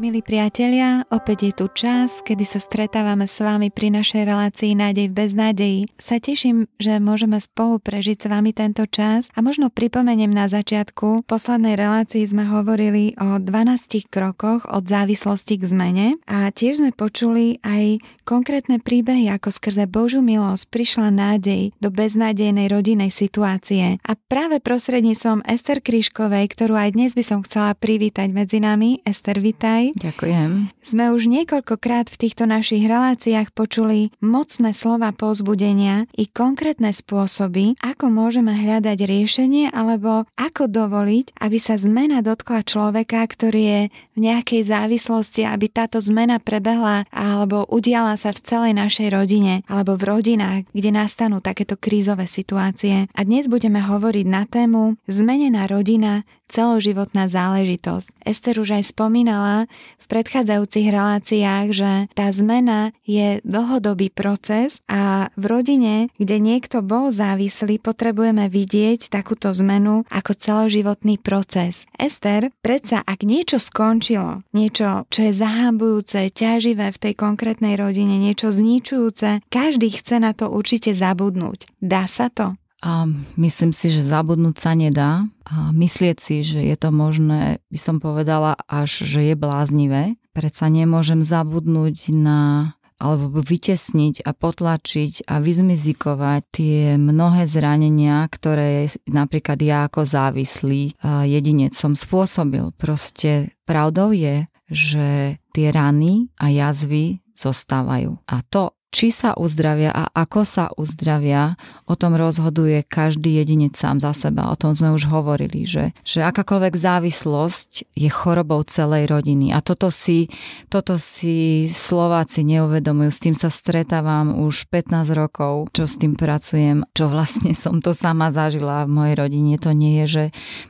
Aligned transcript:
Milí 0.00 0.24
priatelia, 0.24 1.04
opäť 1.12 1.38
je 1.44 1.52
tu 1.52 1.66
čas, 1.76 2.24
kedy 2.24 2.48
sa 2.48 2.56
stretávame 2.56 3.28
s 3.28 3.36
vami 3.36 3.68
pri 3.68 3.92
našej 3.92 4.24
relácii 4.24 4.72
Nádej 4.72 5.12
v 5.12 5.16
beznádeji. 5.28 5.80
Sa 6.00 6.16
teším, 6.16 6.72
že 6.80 6.96
môžeme 6.96 7.36
spolu 7.36 7.76
prežiť 7.76 8.24
s 8.24 8.26
vami 8.32 8.56
tento 8.56 8.88
čas 8.88 9.28
a 9.36 9.44
možno 9.44 9.68
pripomeniem 9.68 10.32
na 10.32 10.48
začiatku. 10.48 11.20
V 11.20 11.28
poslednej 11.28 11.76
relácii 11.76 12.24
sme 12.24 12.48
hovorili 12.48 13.12
o 13.20 13.36
12 13.36 14.08
krokoch 14.08 14.64
od 14.72 14.88
závislosti 14.88 15.60
k 15.60 15.68
zmene 15.68 16.08
a 16.24 16.48
tiež 16.48 16.80
sme 16.80 16.96
počuli 16.96 17.60
aj 17.60 18.00
konkrétne 18.24 18.80
príbehy, 18.80 19.28
ako 19.28 19.52
skrze 19.52 19.84
Božiu 19.84 20.24
milosť 20.24 20.64
prišla 20.72 21.12
nádej 21.12 21.76
do 21.76 21.92
beznádejnej 21.92 22.72
rodinnej 22.72 23.12
situácie. 23.12 24.00
A 24.00 24.16
práve 24.16 24.64
prostredníctvom 24.64 25.44
Ester 25.44 25.84
Kryškovej, 25.84 26.56
ktorú 26.56 26.72
aj 26.80 26.96
dnes 26.96 27.12
by 27.12 27.20
som 27.20 27.44
chcela 27.44 27.76
privítať 27.76 28.32
medzi 28.32 28.64
nami. 28.64 29.04
Ester, 29.04 29.36
vitaj. 29.36 29.89
Ďakujem. 29.96 30.70
Sme 30.80 31.10
už 31.14 31.26
niekoľkokrát 31.30 32.10
v 32.10 32.20
týchto 32.26 32.46
našich 32.46 32.86
reláciách 32.86 33.54
počuli 33.54 34.10
mocné 34.22 34.74
slova 34.74 35.10
pozbudenia 35.14 36.06
i 36.14 36.26
konkrétne 36.26 36.90
spôsoby, 36.94 37.78
ako 37.82 38.10
môžeme 38.10 38.54
hľadať 38.54 38.98
riešenie 39.02 39.70
alebo 39.70 40.26
ako 40.38 40.70
dovoliť, 40.70 41.38
aby 41.38 41.58
sa 41.58 41.78
zmena 41.78 42.22
dotkla 42.22 42.62
človeka, 42.66 43.22
ktorý 43.26 43.62
je 43.62 43.80
v 44.14 44.18
nejakej 44.18 44.66
závislosti, 44.66 45.46
aby 45.46 45.66
táto 45.70 45.98
zmena 46.02 46.38
prebehla 46.42 47.06
alebo 47.10 47.66
udiala 47.68 48.14
sa 48.18 48.34
v 48.34 48.42
celej 48.42 48.72
našej 48.76 49.08
rodine 49.12 49.62
alebo 49.70 49.94
v 49.94 50.06
rodinách, 50.10 50.62
kde 50.74 50.90
nastanú 50.90 51.38
takéto 51.38 51.78
krízové 51.78 52.26
situácie. 52.26 53.06
A 53.14 53.20
dnes 53.22 53.46
budeme 53.46 53.82
hovoriť 53.82 54.26
na 54.26 54.44
tému 54.46 54.98
Zmenená 55.06 55.66
rodina 55.70 56.22
celoživotná 56.50 57.30
záležitosť. 57.30 58.26
Ester 58.26 58.58
už 58.58 58.82
aj 58.82 58.90
spomínala 58.90 59.70
v 60.02 60.04
predchádzajúcich 60.10 60.86
reláciách, 60.90 61.66
že 61.70 61.92
tá 62.18 62.26
zmena 62.34 62.90
je 63.06 63.38
dlhodobý 63.46 64.10
proces 64.10 64.82
a 64.90 65.30
v 65.38 65.44
rodine, 65.46 65.94
kde 66.18 66.42
niekto 66.42 66.82
bol 66.82 67.14
závislý, 67.14 67.78
potrebujeme 67.78 68.50
vidieť 68.50 69.08
takúto 69.08 69.54
zmenu 69.54 70.02
ako 70.10 70.34
celoživotný 70.34 71.22
proces. 71.22 71.86
Ester, 71.94 72.50
predsa 72.58 73.06
ak 73.06 73.22
niečo 73.22 73.62
skončilo, 73.62 74.42
niečo, 74.50 75.06
čo 75.08 75.20
je 75.30 75.32
zahambujúce, 75.32 76.34
ťaživé 76.34 76.90
v 76.90 77.00
tej 77.00 77.14
konkrétnej 77.14 77.78
rodine, 77.78 78.18
niečo 78.18 78.50
zničujúce, 78.50 79.46
každý 79.46 79.94
chce 79.94 80.18
na 80.18 80.34
to 80.34 80.50
určite 80.50 80.90
zabudnúť. 80.90 81.70
Dá 81.78 82.10
sa 82.10 82.26
to? 82.28 82.58
A 82.80 83.04
myslím 83.36 83.76
si, 83.76 83.92
že 83.92 84.00
zabudnúť 84.00 84.56
sa 84.56 84.72
nedá. 84.72 85.28
A 85.44 85.68
myslieť 85.70 86.16
si, 86.16 86.40
že 86.40 86.64
je 86.64 86.76
to 86.80 86.88
možné, 86.88 87.60
by 87.68 87.78
som 87.78 88.00
povedala 88.00 88.56
až, 88.64 89.04
že 89.04 89.32
je 89.32 89.34
bláznivé. 89.36 90.16
Predsa 90.32 90.72
nemôžem 90.72 91.20
zabudnúť 91.20 92.12
na 92.16 92.72
alebo 93.00 93.40
vytesniť 93.40 94.28
a 94.28 94.36
potlačiť 94.36 95.24
a 95.24 95.40
vyzmizikovať 95.40 96.42
tie 96.52 97.00
mnohé 97.00 97.48
zranenia, 97.48 98.28
ktoré 98.28 98.92
napríklad 99.08 99.56
ja 99.64 99.88
ako 99.88 100.04
závislý 100.04 101.00
jedinec 101.24 101.72
som 101.72 101.96
spôsobil. 101.96 102.68
Proste 102.76 103.56
pravdou 103.64 104.12
je, 104.12 104.44
že 104.68 105.40
tie 105.56 105.72
rany 105.72 106.28
a 106.36 106.52
jazvy 106.52 107.24
zostávajú. 107.32 108.20
A 108.28 108.44
to, 108.44 108.76
či 108.90 109.14
sa 109.14 109.38
uzdravia 109.38 109.94
a 109.94 110.10
ako 110.10 110.42
sa 110.42 110.66
uzdravia, 110.74 111.54
o 111.86 111.94
tom 111.94 112.18
rozhoduje 112.18 112.82
každý 112.82 113.38
jedinec 113.38 113.78
sám 113.78 114.02
za 114.02 114.10
seba. 114.10 114.50
O 114.50 114.58
tom 114.58 114.74
sme 114.74 114.90
už 114.90 115.06
hovorili, 115.06 115.62
že, 115.62 115.94
že 116.02 116.26
akákoľvek 116.26 116.74
závislosť 116.74 117.94
je 117.94 118.10
chorobou 118.10 118.58
celej 118.66 119.06
rodiny. 119.06 119.54
A 119.54 119.62
toto 119.62 119.94
si, 119.94 120.26
toto 120.66 120.98
si 120.98 121.70
Slováci 121.70 122.42
neuvedomujú. 122.42 123.10
S 123.14 123.22
tým 123.22 123.34
sa 123.38 123.46
stretávam 123.46 124.42
už 124.42 124.66
15 124.66 125.06
rokov, 125.14 125.70
čo 125.70 125.86
s 125.86 125.94
tým 125.94 126.18
pracujem, 126.18 126.82
čo 126.90 127.06
vlastne 127.06 127.54
som 127.54 127.78
to 127.78 127.94
sama 127.94 128.34
zažila 128.34 128.90
v 128.90 128.90
mojej 128.90 129.14
rodine. 129.14 129.54
To 129.62 129.70
nie 129.70 130.02
je, 130.02 130.06
že 130.06 130.24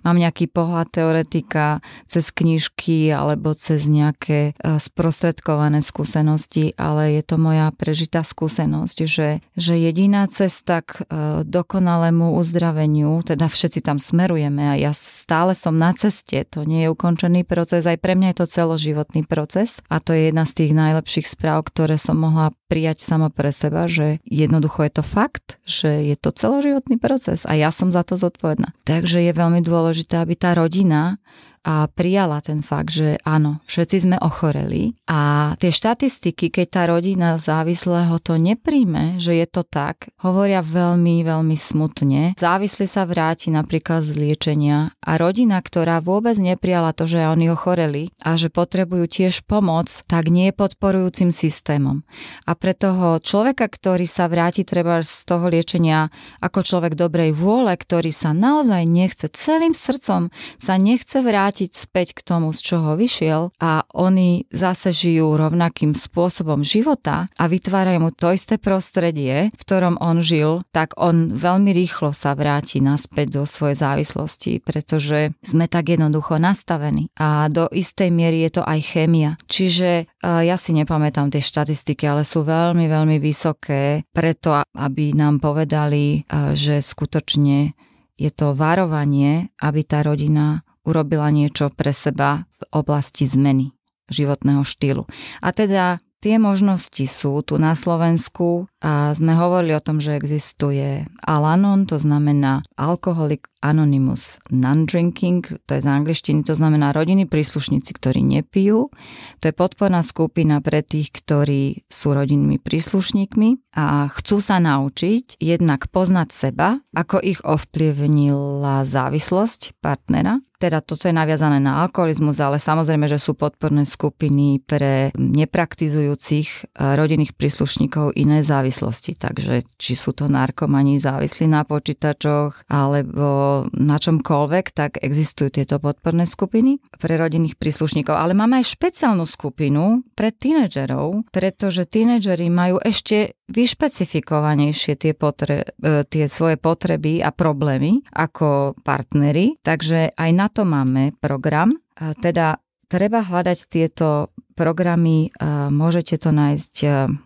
mám 0.04 0.20
nejaký 0.20 0.44
pohľad 0.52 0.92
teoretika 0.92 1.80
cez 2.04 2.28
knižky 2.28 3.08
alebo 3.08 3.56
cez 3.56 3.88
nejaké 3.88 4.52
eh, 4.52 4.76
sprostredkované 4.76 5.80
skúsenosti, 5.80 6.76
ale 6.76 7.16
je 7.16 7.22
to 7.24 7.40
moja 7.40 7.72
prežitá 7.72 8.09
dôležitá 8.10 8.26
skúsenosť, 8.26 8.98
že, 9.06 9.28
že 9.54 9.74
jediná 9.78 10.26
cesta 10.26 10.82
k 10.82 10.98
e, 10.98 11.02
dokonalému 11.46 12.34
uzdraveniu, 12.34 13.22
teda 13.22 13.46
všetci 13.46 13.86
tam 13.86 14.02
smerujeme 14.02 14.66
a 14.66 14.74
ja 14.74 14.90
stále 14.90 15.54
som 15.54 15.78
na 15.78 15.94
ceste, 15.94 16.42
to 16.50 16.66
nie 16.66 16.82
je 16.82 16.88
ukončený 16.90 17.46
proces, 17.46 17.86
aj 17.86 18.02
pre 18.02 18.18
mňa 18.18 18.34
je 18.34 18.38
to 18.42 18.46
celoživotný 18.50 19.22
proces 19.30 19.78
a 19.86 20.02
to 20.02 20.10
je 20.10 20.34
jedna 20.34 20.42
z 20.42 20.52
tých 20.58 20.72
najlepších 20.74 21.26
správ, 21.30 21.70
ktoré 21.70 21.94
som 21.94 22.18
mohla 22.18 22.50
prijať 22.66 23.06
sama 23.06 23.30
pre 23.30 23.54
seba, 23.54 23.86
že 23.86 24.18
jednoducho 24.26 24.82
je 24.90 24.92
to 24.98 25.04
fakt, 25.06 25.62
že 25.62 26.02
je 26.02 26.18
to 26.18 26.34
celoživotný 26.34 26.98
proces 26.98 27.46
a 27.46 27.54
ja 27.54 27.70
som 27.70 27.94
za 27.94 28.02
to 28.02 28.18
zodpovedná. 28.18 28.74
Takže 28.82 29.22
je 29.22 29.30
veľmi 29.30 29.62
dôležité, 29.62 30.18
aby 30.18 30.34
tá 30.34 30.58
rodina 30.58 31.22
a 31.60 31.84
prijala 31.92 32.40
ten 32.40 32.64
fakt, 32.64 32.96
že 32.96 33.20
áno, 33.20 33.60
všetci 33.68 34.08
sme 34.08 34.16
ochoreli 34.16 34.96
a 35.04 35.52
tie 35.60 35.68
štatistiky, 35.68 36.48
keď 36.48 36.66
tá 36.72 36.82
rodina 36.88 37.36
závislého 37.36 38.16
to 38.24 38.40
nepríjme, 38.40 39.20
že 39.20 39.36
je 39.36 39.44
to 39.44 39.60
tak, 39.60 40.08
hovoria 40.24 40.64
veľmi, 40.64 41.20
veľmi 41.20 41.56
smutne. 41.56 42.32
Závislý 42.40 42.88
sa 42.88 43.04
vráti 43.04 43.52
napríklad 43.52 44.00
z 44.00 44.16
liečenia 44.16 44.96
a 45.04 45.12
rodina, 45.20 45.60
ktorá 45.60 46.00
vôbec 46.00 46.40
neprijala 46.40 46.96
to, 46.96 47.04
že 47.04 47.28
oni 47.28 47.52
ochoreli 47.52 48.08
a 48.24 48.40
že 48.40 48.48
potrebujú 48.48 49.04
tiež 49.04 49.44
pomoc, 49.44 49.92
tak 50.08 50.32
nie 50.32 50.48
je 50.48 50.56
podporujúcim 50.56 51.28
systémom. 51.28 52.08
A 52.48 52.56
pre 52.56 52.72
toho 52.72 53.20
človeka, 53.20 53.68
ktorý 53.68 54.08
sa 54.08 54.32
vráti 54.32 54.64
treba 54.64 55.04
z 55.04 55.28
toho 55.28 55.52
liečenia 55.52 56.08
ako 56.40 56.64
človek 56.64 56.96
dobrej 56.96 57.36
vôle, 57.36 57.76
ktorý 57.76 58.08
sa 58.08 58.32
naozaj 58.32 58.88
nechce, 58.88 59.28
celým 59.28 59.76
srdcom 59.76 60.32
sa 60.56 60.74
nechce 60.80 61.20
vrátiť 61.20 61.49
vrátiť 61.50 61.74
späť 61.74 62.14
k 62.14 62.22
tomu, 62.22 62.54
z 62.54 62.62
čoho 62.62 62.94
vyšiel 62.94 63.50
a 63.58 63.82
oni 63.90 64.46
zase 64.54 64.94
žijú 64.94 65.34
rovnakým 65.34 65.98
spôsobom 65.98 66.62
života 66.62 67.26
a 67.34 67.50
vytvárajú 67.50 67.98
mu 68.06 68.14
to 68.14 68.30
isté 68.30 68.54
prostredie, 68.54 69.50
v 69.50 69.58
ktorom 69.58 69.98
on 69.98 70.22
žil, 70.22 70.62
tak 70.70 70.94
on 70.94 71.34
veľmi 71.34 71.74
rýchlo 71.74 72.14
sa 72.14 72.38
vráti 72.38 72.78
naspäť 72.78 73.34
do 73.34 73.42
svojej 73.50 73.82
závislosti, 73.82 74.62
pretože 74.62 75.34
sme 75.42 75.66
tak 75.66 75.90
jednoducho 75.90 76.38
nastavení 76.38 77.10
a 77.18 77.50
do 77.50 77.66
istej 77.66 78.14
miery 78.14 78.46
je 78.46 78.50
to 78.54 78.62
aj 78.62 78.78
chémia. 78.86 79.34
Čiže 79.50 79.90
e, 79.90 80.04
ja 80.22 80.54
si 80.54 80.70
nepamätám 80.70 81.34
tie 81.34 81.42
štatistiky, 81.42 82.06
ale 82.06 82.22
sú 82.22 82.46
veľmi, 82.46 82.86
veľmi 82.86 83.18
vysoké 83.18 84.06
preto, 84.14 84.54
aby 84.54 85.18
nám 85.18 85.42
povedali, 85.42 86.22
e, 86.22 86.54
že 86.54 86.78
skutočne 86.78 87.74
je 88.20 88.30
to 88.30 88.54
varovanie, 88.54 89.50
aby 89.58 89.80
tá 89.82 90.06
rodina 90.06 90.62
urobila 90.84 91.28
niečo 91.28 91.68
pre 91.72 91.92
seba 91.92 92.48
v 92.58 92.62
oblasti 92.72 93.28
zmeny 93.28 93.72
životného 94.10 94.66
štýlu. 94.66 95.06
A 95.38 95.54
teda 95.54 96.02
tie 96.20 96.36
možnosti 96.36 97.00
sú 97.08 97.40
tu 97.40 97.56
na 97.56 97.72
Slovensku 97.72 98.68
a 98.84 99.16
sme 99.16 99.32
hovorili 99.32 99.72
o 99.72 99.80
tom, 99.80 100.02
že 100.02 100.18
existuje 100.18 101.08
Alanon, 101.24 101.88
to 101.88 101.96
znamená 101.96 102.60
Alcoholic 102.76 103.48
Anonymous 103.64 104.36
Non-Drinking, 104.52 105.64
to 105.64 105.70
je 105.76 105.80
z 105.80 105.88
angličtiny, 105.88 106.44
to 106.44 106.52
znamená 106.52 106.92
rodiny 106.92 107.24
príslušníci, 107.24 107.96
ktorí 107.96 108.20
nepijú. 108.20 108.92
To 109.40 109.44
je 109.48 109.54
podporná 109.56 110.04
skupina 110.04 110.60
pre 110.60 110.84
tých, 110.84 111.12
ktorí 111.12 111.88
sú 111.88 112.12
rodinnými 112.12 112.60
príslušníkmi 112.60 113.78
a 113.78 114.12
chcú 114.12 114.42
sa 114.44 114.60
naučiť 114.60 115.40
jednak 115.40 115.88
poznať 115.88 116.28
seba, 116.34 116.82
ako 116.92 117.20
ich 117.20 117.40
ovplyvnila 117.46 118.84
závislosť 118.84 119.80
partnera 119.80 120.40
teda 120.60 120.84
toto 120.84 121.08
je 121.08 121.16
naviazané 121.16 121.56
na 121.56 121.80
alkoholizmus, 121.80 122.36
ale 122.36 122.60
samozrejme, 122.60 123.08
že 123.08 123.16
sú 123.16 123.32
podporné 123.32 123.88
skupiny 123.88 124.60
pre 124.60 125.08
nepraktizujúcich 125.16 126.48
eh, 126.48 126.94
rodinných 127.00 127.32
príslušníkov 127.32 128.12
iné 128.20 128.44
závislosti. 128.44 129.16
Takže 129.16 129.64
či 129.80 129.92
sú 129.96 130.12
to 130.12 130.28
narkomani 130.28 131.00
závislí 131.00 131.48
na 131.48 131.64
počítačoch 131.64 132.68
alebo 132.68 133.64
na 133.72 133.96
čomkoľvek, 133.96 134.64
tak 134.76 135.00
existujú 135.00 135.48
tieto 135.56 135.80
podporné 135.80 136.28
skupiny 136.28 136.76
pre 137.00 137.16
rodinných 137.16 137.56
príslušníkov. 137.56 138.12
Ale 138.12 138.36
máme 138.36 138.60
aj 138.60 138.76
špeciálnu 138.76 139.24
skupinu 139.24 140.04
pre 140.12 140.28
tínedžerov, 140.28 141.32
pretože 141.32 141.88
tínedžeri 141.88 142.52
majú 142.52 142.76
ešte 142.84 143.39
vyšpecifikovanejšie 143.50 144.94
tie, 144.96 145.12
potre- 145.12 145.66
eh, 145.82 146.06
tie 146.06 146.24
svoje 146.30 146.56
potreby 146.56 147.20
a 147.20 147.34
problémy 147.34 148.00
ako 148.14 148.78
partnery, 148.80 149.58
takže 149.60 150.14
aj 150.14 150.30
na 150.32 150.46
to 150.46 150.62
máme 150.62 151.12
program. 151.18 151.74
Teda 152.00 152.56
treba 152.90 153.22
hľadať 153.22 153.58
tieto 153.70 154.34
programy, 154.58 155.32
môžete 155.72 156.20
to 156.20 156.36
nájsť 156.36 156.74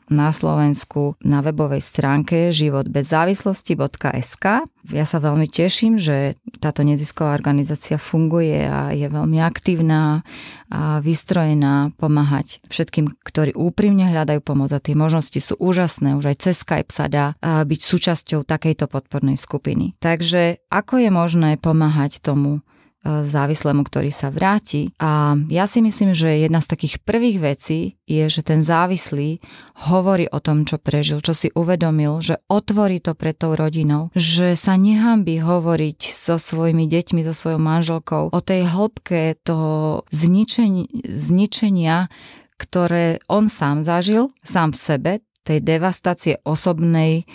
na 0.07 0.31
Slovensku 0.31 1.19
na 1.19 1.43
webovej 1.43 1.83
stránke 1.83 2.55
životbezzávislosti.sk. 2.55 4.47
Ja 4.95 5.03
sa 5.09 5.19
veľmi 5.19 5.51
teším, 5.51 5.99
že 5.99 6.39
táto 6.63 6.87
nezisková 6.87 7.35
organizácia 7.35 7.99
funguje 7.99 8.71
a 8.71 8.95
je 8.95 9.11
veľmi 9.11 9.43
aktívna 9.43 10.23
a 10.71 11.03
vystrojená 11.03 11.91
pomáhať 11.99 12.63
všetkým, 12.71 13.19
ktorí 13.27 13.59
úprimne 13.59 14.15
hľadajú 14.15 14.39
pomoc 14.39 14.71
a 14.71 14.79
tie 14.79 14.95
možnosti 14.95 15.43
sú 15.43 15.59
úžasné. 15.59 16.15
Už 16.15 16.31
aj 16.31 16.37
cez 16.39 16.63
Skype 16.63 16.95
sa 16.95 17.11
dá 17.11 17.35
byť 17.43 17.81
súčasťou 17.83 18.47
takejto 18.47 18.87
podpornej 18.87 19.35
skupiny. 19.35 19.99
Takže 19.99 20.63
ako 20.71 21.03
je 21.03 21.11
možné 21.11 21.59
pomáhať 21.59 22.23
tomu 22.23 22.63
závislému, 23.05 23.85
ktorý 23.85 24.09
sa 24.09 24.33
vráti. 24.33 24.91
A 24.97 25.37
ja 25.53 25.69
si 25.69 25.85
myslím, 25.85 26.17
že 26.17 26.43
jedna 26.43 26.65
z 26.65 26.71
takých 26.73 27.05
prvých 27.05 27.39
vecí 27.39 28.01
je, 28.09 28.25
že 28.27 28.41
ten 28.41 28.65
závislý 28.65 29.45
hovorí 29.93 30.25
o 30.33 30.41
tom, 30.41 30.65
čo 30.65 30.81
prežil, 30.81 31.21
čo 31.21 31.37
si 31.37 31.53
uvedomil, 31.53 32.19
že 32.25 32.41
otvorí 32.49 32.99
to 33.05 33.13
pred 33.13 33.37
tou 33.37 33.53
rodinou, 33.53 34.09
že 34.17 34.57
sa 34.57 34.81
nehambí 34.81 35.39
hovoriť 35.41 36.01
so 36.11 36.41
svojimi 36.41 36.89
deťmi, 36.89 37.21
so 37.29 37.37
svojou 37.37 37.61
manželkou 37.61 38.33
o 38.33 38.41
tej 38.41 38.67
hĺbke 38.67 39.37
toho 39.45 40.03
zničenia, 40.09 40.89
zničenia 41.05 42.09
ktoré 42.55 43.19
on 43.27 43.51
sám 43.51 43.83
zažil, 43.83 44.31
sám 44.47 44.73
v 44.73 44.79
sebe, 44.79 45.13
tej 45.45 45.61
devastácie 45.61 46.41
osobnej, 46.47 47.29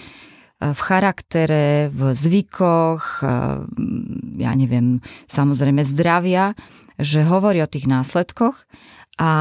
v 0.60 0.80
charaktere, 0.80 1.88
v 1.88 2.12
zvykoch, 2.12 3.24
ja 4.36 4.52
neviem, 4.60 5.00
samozrejme 5.32 5.88
zdravia, 5.88 6.52
že 7.00 7.24
hovorí 7.24 7.64
o 7.64 7.72
tých 7.72 7.88
následkoch 7.88 8.68
a, 9.16 9.32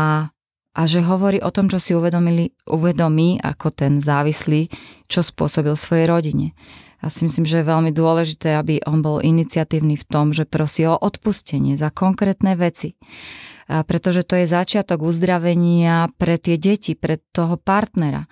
a 0.78 0.82
že 0.86 1.02
hovorí 1.02 1.42
o 1.42 1.50
tom, 1.50 1.66
čo 1.66 1.82
si 1.82 1.90
uvedomili, 1.98 2.54
uvedomí 2.70 3.42
ako 3.42 3.74
ten 3.74 3.98
závislý, 3.98 4.70
čo 5.10 5.26
spôsobil 5.26 5.74
svojej 5.74 6.06
rodine. 6.06 6.54
Ja 7.02 7.10
si 7.10 7.26
myslím, 7.26 7.46
že 7.46 7.62
je 7.62 7.70
veľmi 7.70 7.90
dôležité, 7.90 8.54
aby 8.54 8.82
on 8.86 9.02
bol 9.02 9.18
iniciatívny 9.18 9.98
v 9.98 10.06
tom, 10.06 10.30
že 10.30 10.46
prosí 10.46 10.86
o 10.86 10.98
odpustenie 10.98 11.74
za 11.78 11.90
konkrétne 11.90 12.58
veci. 12.58 12.94
A 13.66 13.82
pretože 13.82 14.22
to 14.22 14.38
je 14.38 14.50
začiatok 14.50 15.02
uzdravenia 15.02 16.10
pre 16.14 16.38
tie 16.38 16.58
deti, 16.58 16.94
pre 16.94 17.22
toho 17.34 17.58
partnera 17.58 18.26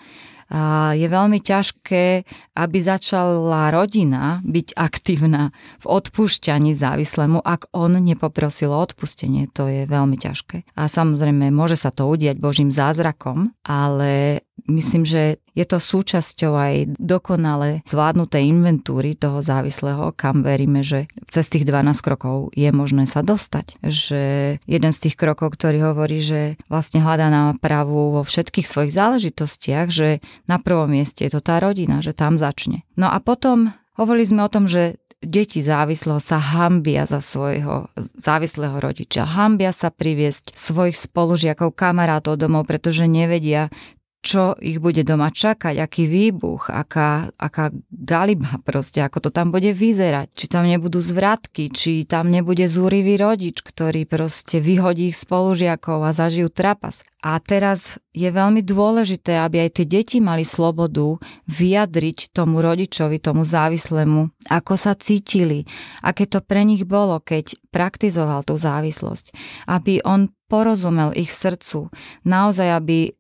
je 0.95 1.07
veľmi 1.11 1.43
ťažké, 1.43 2.23
aby 2.55 2.79
začala 2.79 3.75
rodina 3.75 4.39
byť 4.47 4.79
aktívna 4.79 5.51
v 5.83 5.87
odpúšťaní 5.91 6.71
závislému, 6.71 7.43
ak 7.43 7.75
on 7.75 7.99
nepoprosil 7.99 8.71
o 8.71 8.79
odpustenie. 8.79 9.51
To 9.59 9.67
je 9.67 9.91
veľmi 9.91 10.15
ťažké. 10.15 10.79
A 10.79 10.87
samozrejme, 10.87 11.51
môže 11.51 11.75
sa 11.75 11.91
to 11.91 12.07
udiať 12.07 12.39
Božím 12.39 12.71
zázrakom, 12.71 13.51
ale 13.67 14.43
myslím, 14.71 15.03
že 15.03 15.43
je 15.57 15.65
to 15.65 15.81
súčasťou 15.81 16.53
aj 16.53 16.75
dokonale 17.01 17.81
zvládnutej 17.89 18.45
inventúry 18.45 19.17
toho 19.17 19.41
závislého, 19.41 20.13
kam 20.13 20.45
veríme, 20.45 20.85
že 20.85 21.09
cez 21.33 21.49
tých 21.49 21.65
12 21.65 21.97
krokov 22.05 22.53
je 22.53 22.69
možné 22.69 23.09
sa 23.09 23.25
dostať. 23.25 23.81
Že 23.81 24.23
jeden 24.69 24.93
z 24.93 24.99
tých 25.01 25.17
krokov, 25.17 25.57
ktorý 25.57 25.91
hovorí, 25.91 26.21
že 26.21 26.61
vlastne 26.69 27.01
hľadá 27.01 27.33
nápravu 27.33 28.21
vo 28.21 28.23
všetkých 28.23 28.69
svojich 28.69 28.93
záležitostiach, 28.93 29.89
že 29.89 30.21
na 30.45 30.61
prvom 30.61 30.93
mieste 30.93 31.25
je 31.25 31.33
to 31.33 31.41
tá 31.41 31.57
rodina, 31.57 32.05
že 32.05 32.13
tam 32.13 32.37
začne. 32.37 32.85
No 33.01 33.09
a 33.09 33.17
potom 33.19 33.73
hovorili 33.97 34.29
sme 34.29 34.45
o 34.45 34.53
tom, 34.53 34.69
že 34.69 35.01
deti 35.25 35.65
závislého 35.65 36.21
sa 36.21 36.37
hambia 36.37 37.09
za 37.09 37.25
svojho 37.25 37.89
závislého 37.97 38.77
rodiča. 38.77 39.25
Hambia 39.25 39.73
sa 39.73 39.89
priviesť 39.89 40.53
svojich 40.53 40.97
spolužiakov, 40.97 41.73
kamarátov 41.73 42.37
domov, 42.37 42.69
pretože 42.69 43.09
nevedia, 43.09 43.73
čo 44.27 44.59
ich 44.59 44.83
bude 44.83 45.07
doma 45.07 45.31
čakať, 45.31 45.79
aký 45.79 46.11
výbuch, 46.11 46.67
aká, 46.67 47.31
aká 47.39 47.71
galiba 47.95 48.59
proste, 48.67 48.99
ako 48.99 49.23
to 49.23 49.31
tam 49.31 49.55
bude 49.55 49.71
vyzerať, 49.71 50.35
či 50.35 50.51
tam 50.51 50.67
nebudú 50.67 50.99
zvratky, 50.99 51.71
či 51.71 52.03
tam 52.03 52.35
nebude 52.35 52.67
zúrivý 52.67 53.15
rodič, 53.15 53.63
ktorý 53.63 54.03
proste 54.03 54.59
vyhodí 54.59 55.15
ich 55.15 55.17
spolužiakov 55.23 56.03
a 56.03 56.11
zažijú 56.11 56.51
trapas. 56.51 57.07
A 57.27 57.39
teraz 57.43 57.99
je 58.15 58.31
veľmi 58.31 58.63
dôležité, 58.63 59.35
aby 59.43 59.67
aj 59.67 59.83
tie 59.83 59.87
deti 59.87 60.19
mali 60.23 60.47
slobodu 60.47 61.19
vyjadriť 61.51 62.31
tomu 62.31 62.63
rodičovi, 62.63 63.19
tomu 63.19 63.43
závislému, 63.43 64.31
ako 64.47 64.75
sa 64.79 64.95
cítili, 64.95 65.67
aké 66.07 66.31
to 66.31 66.39
pre 66.39 66.63
nich 66.63 66.87
bolo, 66.87 67.19
keď 67.19 67.59
praktizoval 67.75 68.47
tú 68.47 68.55
závislosť. 68.55 69.35
Aby 69.67 70.07
on 70.07 70.31
porozumel 70.47 71.11
ich 71.13 71.35
srdcu, 71.35 71.91
naozaj, 72.23 72.69
aby 72.79 72.99
e, 73.07 73.11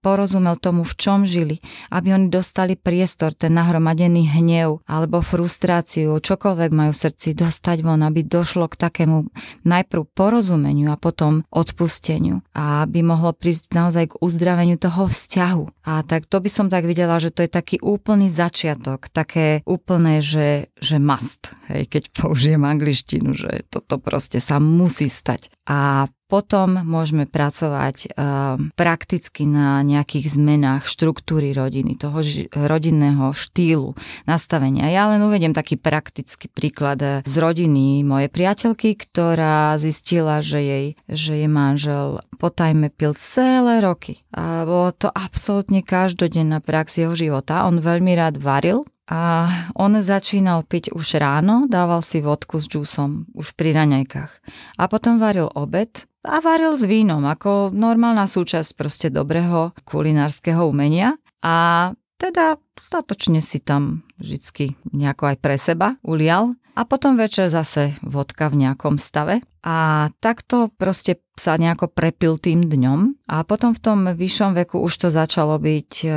porozumel 0.00 0.56
tomu, 0.56 0.82
v 0.82 0.94
čom 0.96 1.28
žili, 1.28 1.60
aby 1.92 2.16
oni 2.16 2.32
dostali 2.32 2.74
priestor, 2.74 3.36
ten 3.36 3.52
nahromadený 3.54 4.32
hnev 4.40 4.80
alebo 4.88 5.20
frustráciu, 5.20 6.16
čokoľvek 6.18 6.70
majú 6.72 6.92
v 6.96 7.02
srdci, 7.04 7.28
dostať 7.36 7.84
von, 7.84 8.00
aby 8.00 8.24
došlo 8.24 8.66
k 8.72 8.80
takému 8.80 9.28
najprv 9.68 10.02
porozumeniu 10.16 10.90
a 10.92 11.00
potom 11.00 11.44
odpusteniu. 11.52 12.40
A 12.56 12.88
aby 12.88 13.04
mohlo 13.04 13.36
prísť 13.36 13.76
naozaj 13.76 14.16
k 14.16 14.18
uzdraveniu 14.24 14.80
toho 14.80 15.06
vzťahu. 15.06 15.64
A 15.84 16.00
tak 16.02 16.24
to 16.26 16.40
by 16.40 16.48
som 16.48 16.66
tak 16.72 16.88
videla, 16.88 17.20
že 17.20 17.30
to 17.30 17.44
je 17.44 17.50
taký 17.52 17.76
úplný 17.84 18.32
začiatok, 18.32 19.12
také 19.12 19.60
úplné, 19.68 20.24
že, 20.24 20.72
že 20.80 20.96
must, 20.96 21.52
hej, 21.70 21.86
keď 21.86 22.02
použijem 22.10 22.62
angličtinu, 22.66 23.32
že 23.32 23.64
toto 23.70 24.02
proste 24.02 24.42
sa 24.42 24.58
musí 24.58 25.06
stať. 25.06 25.48
A 25.70 26.10
potom 26.30 26.78
môžeme 26.86 27.26
pracovať 27.26 28.14
uh, 28.14 28.54
prakticky 28.78 29.42
na 29.42 29.82
nejakých 29.82 30.38
zmenách 30.38 30.86
štruktúry 30.86 31.50
rodiny, 31.50 31.98
toho 31.98 32.22
ži- 32.22 32.46
rodinného 32.54 33.34
štýlu, 33.34 33.98
nastavenia. 34.30 34.86
Ja 34.94 35.10
len 35.10 35.26
uvediem 35.26 35.50
taký 35.50 35.74
praktický 35.74 36.46
príklad 36.46 37.02
eh, 37.02 37.12
z 37.26 37.34
rodiny 37.34 38.06
mojej 38.06 38.30
priateľky, 38.30 38.94
ktorá 38.94 39.74
zistila, 39.82 40.38
že 40.38 40.62
jej, 40.62 40.86
že 41.10 41.34
jej 41.34 41.50
manžel 41.50 42.22
potajme 42.38 42.94
pil 42.94 43.18
celé 43.18 43.82
roky. 43.82 44.22
A 44.30 44.62
bolo 44.62 44.94
to 44.94 45.10
absolútne 45.10 45.82
každodenná 45.82 46.62
prax 46.62 47.02
jeho 47.02 47.18
života. 47.18 47.66
On 47.66 47.82
veľmi 47.82 48.14
rád 48.14 48.38
varil, 48.38 48.86
a 49.10 49.50
on 49.74 49.98
začínal 49.98 50.62
piť 50.62 50.94
už 50.94 51.18
ráno, 51.18 51.66
dával 51.66 51.98
si 51.98 52.22
vodku 52.22 52.62
s 52.62 52.70
džúsom, 52.70 53.34
už 53.34 53.58
pri 53.58 53.74
raňajkách. 53.74 54.32
A 54.78 54.82
potom 54.86 55.18
varil 55.18 55.50
obed 55.50 56.06
a 56.22 56.38
varil 56.38 56.78
s 56.78 56.86
vínom, 56.86 57.26
ako 57.26 57.74
normálna 57.74 58.30
súčasť 58.30 58.70
proste 58.78 59.10
dobrého 59.10 59.74
kulinárskeho 59.82 60.62
umenia. 60.62 61.18
A 61.42 61.90
teda 62.22 62.62
statočne 62.78 63.42
si 63.42 63.58
tam 63.58 64.06
vždy 64.22 64.78
nejako 64.94 65.34
aj 65.34 65.36
pre 65.42 65.58
seba 65.58 65.98
ulial. 66.06 66.54
A 66.78 66.86
potom 66.86 67.18
večer 67.18 67.50
zase 67.50 67.98
vodka 68.06 68.46
v 68.46 68.62
nejakom 68.62 68.94
stave. 68.94 69.42
A 69.66 70.08
takto 70.22 70.70
proste 70.70 71.18
sa 71.34 71.58
nejako 71.58 71.90
prepil 71.90 72.38
tým 72.38 72.68
dňom 72.68 73.26
a 73.28 73.42
potom 73.42 73.74
v 73.74 73.80
tom 73.80 73.98
vyššom 74.06 74.56
veku 74.56 74.80
už 74.80 74.92
to 75.04 75.08
začalo 75.08 75.56
byť 75.60 75.90
e, 76.04 76.08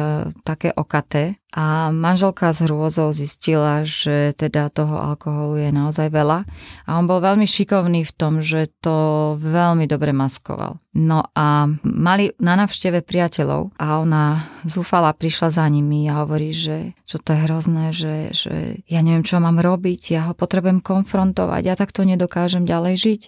také 0.44 0.72
okaté 0.72 1.43
a 1.54 1.94
manželka 1.94 2.50
s 2.50 2.66
hrôzou 2.66 3.14
zistila, 3.14 3.86
že 3.86 4.34
teda 4.34 4.74
toho 4.74 4.98
alkoholu 4.98 5.62
je 5.62 5.70
naozaj 5.70 6.10
veľa 6.10 6.50
a 6.84 6.90
on 6.98 7.06
bol 7.06 7.22
veľmi 7.22 7.46
šikovný 7.46 8.02
v 8.02 8.14
tom, 8.18 8.42
že 8.42 8.74
to 8.82 9.38
veľmi 9.38 9.86
dobre 9.86 10.10
maskoval. 10.18 10.82
No 10.98 11.30
a 11.38 11.70
mali 11.86 12.34
na 12.42 12.58
navšteve 12.58 13.06
priateľov 13.06 13.78
a 13.78 14.02
ona 14.02 14.50
zúfala, 14.66 15.14
prišla 15.14 15.50
za 15.54 15.66
nimi 15.70 16.10
a 16.10 16.26
hovorí, 16.26 16.58
že, 16.58 16.98
že 17.06 17.22
to 17.22 17.38
je 17.38 17.44
hrozné, 17.46 17.86
že, 17.94 18.16
že 18.34 18.82
ja 18.90 19.06
neviem, 19.06 19.26
čo 19.26 19.38
mám 19.38 19.62
robiť, 19.62 20.02
ja 20.10 20.22
ho 20.30 20.34
potrebujem 20.34 20.82
konfrontovať, 20.82 21.62
ja 21.70 21.78
takto 21.78 22.02
nedokážem 22.02 22.66
ďalej 22.66 22.96
žiť. 22.98 23.22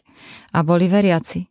A 0.57 0.65
boli 0.65 0.89
veriaci 0.89 1.45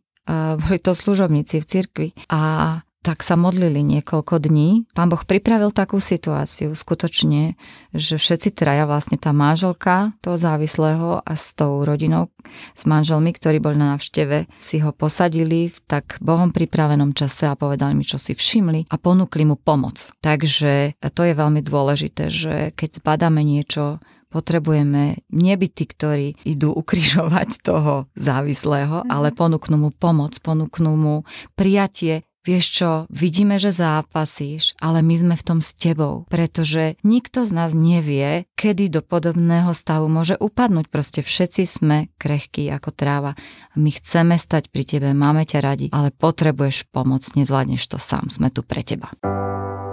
boli 0.57 0.81
to 0.81 0.97
služobníci 0.97 1.61
v 1.61 1.65
cirkvi 1.69 2.07
a 2.33 2.81
tak 3.05 3.21
sa 3.21 3.37
modlili 3.37 3.85
niekoľko 3.85 4.41
dní. 4.41 4.89
Pán 4.97 5.13
Boh 5.13 5.21
pripravil 5.21 5.69
takú 5.69 6.01
situáciu 6.01 6.73
skutočne, 6.73 7.53
že 7.93 8.17
všetci 8.17 8.57
traja, 8.57 8.89
vlastne 8.89 9.21
tá 9.21 9.29
manželka 9.29 10.09
toho 10.25 10.41
závislého 10.41 11.21
a 11.21 11.33
s 11.37 11.53
tou 11.53 11.85
rodinou, 11.85 12.33
s 12.73 12.89
manželmi, 12.89 13.29
ktorí 13.29 13.61
boli 13.61 13.77
na 13.77 13.93
navšteve, 13.93 14.49
si 14.57 14.81
ho 14.81 14.89
posadili 14.89 15.69
v 15.69 15.77
tak 15.85 16.17
Bohom 16.17 16.49
pripravenom 16.49 17.13
čase 17.13 17.45
a 17.45 17.53
povedali 17.53 17.93
mi, 17.93 18.01
čo 18.01 18.17
si 18.17 18.33
všimli 18.33 18.89
a 18.89 18.97
ponúkli 18.97 19.45
mu 19.45 19.53
pomoc. 19.53 20.09
Takže 20.25 20.97
to 21.13 21.21
je 21.21 21.37
veľmi 21.37 21.61
dôležité, 21.61 22.33
že 22.33 22.73
keď 22.73 23.05
zbadáme 23.05 23.45
niečo, 23.45 24.01
potrebujeme 24.35 25.23
nebyť 25.31 25.71
tí, 25.71 25.85
ktorí 25.87 26.27
idú 26.43 26.75
ukrižovať 26.75 27.63
toho 27.63 28.11
závislého, 28.19 29.05
mm. 29.05 29.09
ale 29.13 29.31
ponúknú 29.31 29.77
mu 29.79 29.89
pomoc, 29.95 30.35
ponúknú 30.43 30.91
mu 30.97 31.15
prijatie 31.55 32.27
vieš 32.45 32.65
čo, 32.79 32.91
vidíme, 33.09 33.57
že 33.57 33.73
zápasíš, 33.73 34.77
ale 34.77 35.01
my 35.01 35.15
sme 35.17 35.35
v 35.35 35.43
tom 35.43 35.59
s 35.59 35.73
tebou, 35.73 36.29
pretože 36.29 36.95
nikto 37.01 37.43
z 37.43 37.51
nás 37.51 37.73
nevie, 37.73 38.45
kedy 38.53 38.93
do 38.93 39.01
podobného 39.01 39.73
stavu 39.73 40.05
môže 40.05 40.37
upadnúť. 40.37 40.87
Proste 40.93 41.25
všetci 41.25 41.65
sme 41.65 42.13
krehkí 42.21 42.69
ako 42.69 42.93
tráva. 42.93 43.33
My 43.73 43.89
chceme 43.89 44.37
stať 44.37 44.69
pri 44.69 44.85
tebe, 44.85 45.09
máme 45.11 45.43
ťa 45.43 45.59
radi, 45.59 45.87
ale 45.89 46.13
potrebuješ 46.13 46.85
pomoc, 46.93 47.25
nezvládneš 47.33 47.83
to 47.89 47.97
sám, 47.97 48.29
sme 48.29 48.53
tu 48.53 48.61
pre 48.61 48.85
teba. 48.85 49.09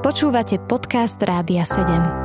Počúvate 0.05 0.61
podcast 0.61 1.17
Rádia 1.25 1.65
7. 1.65 2.23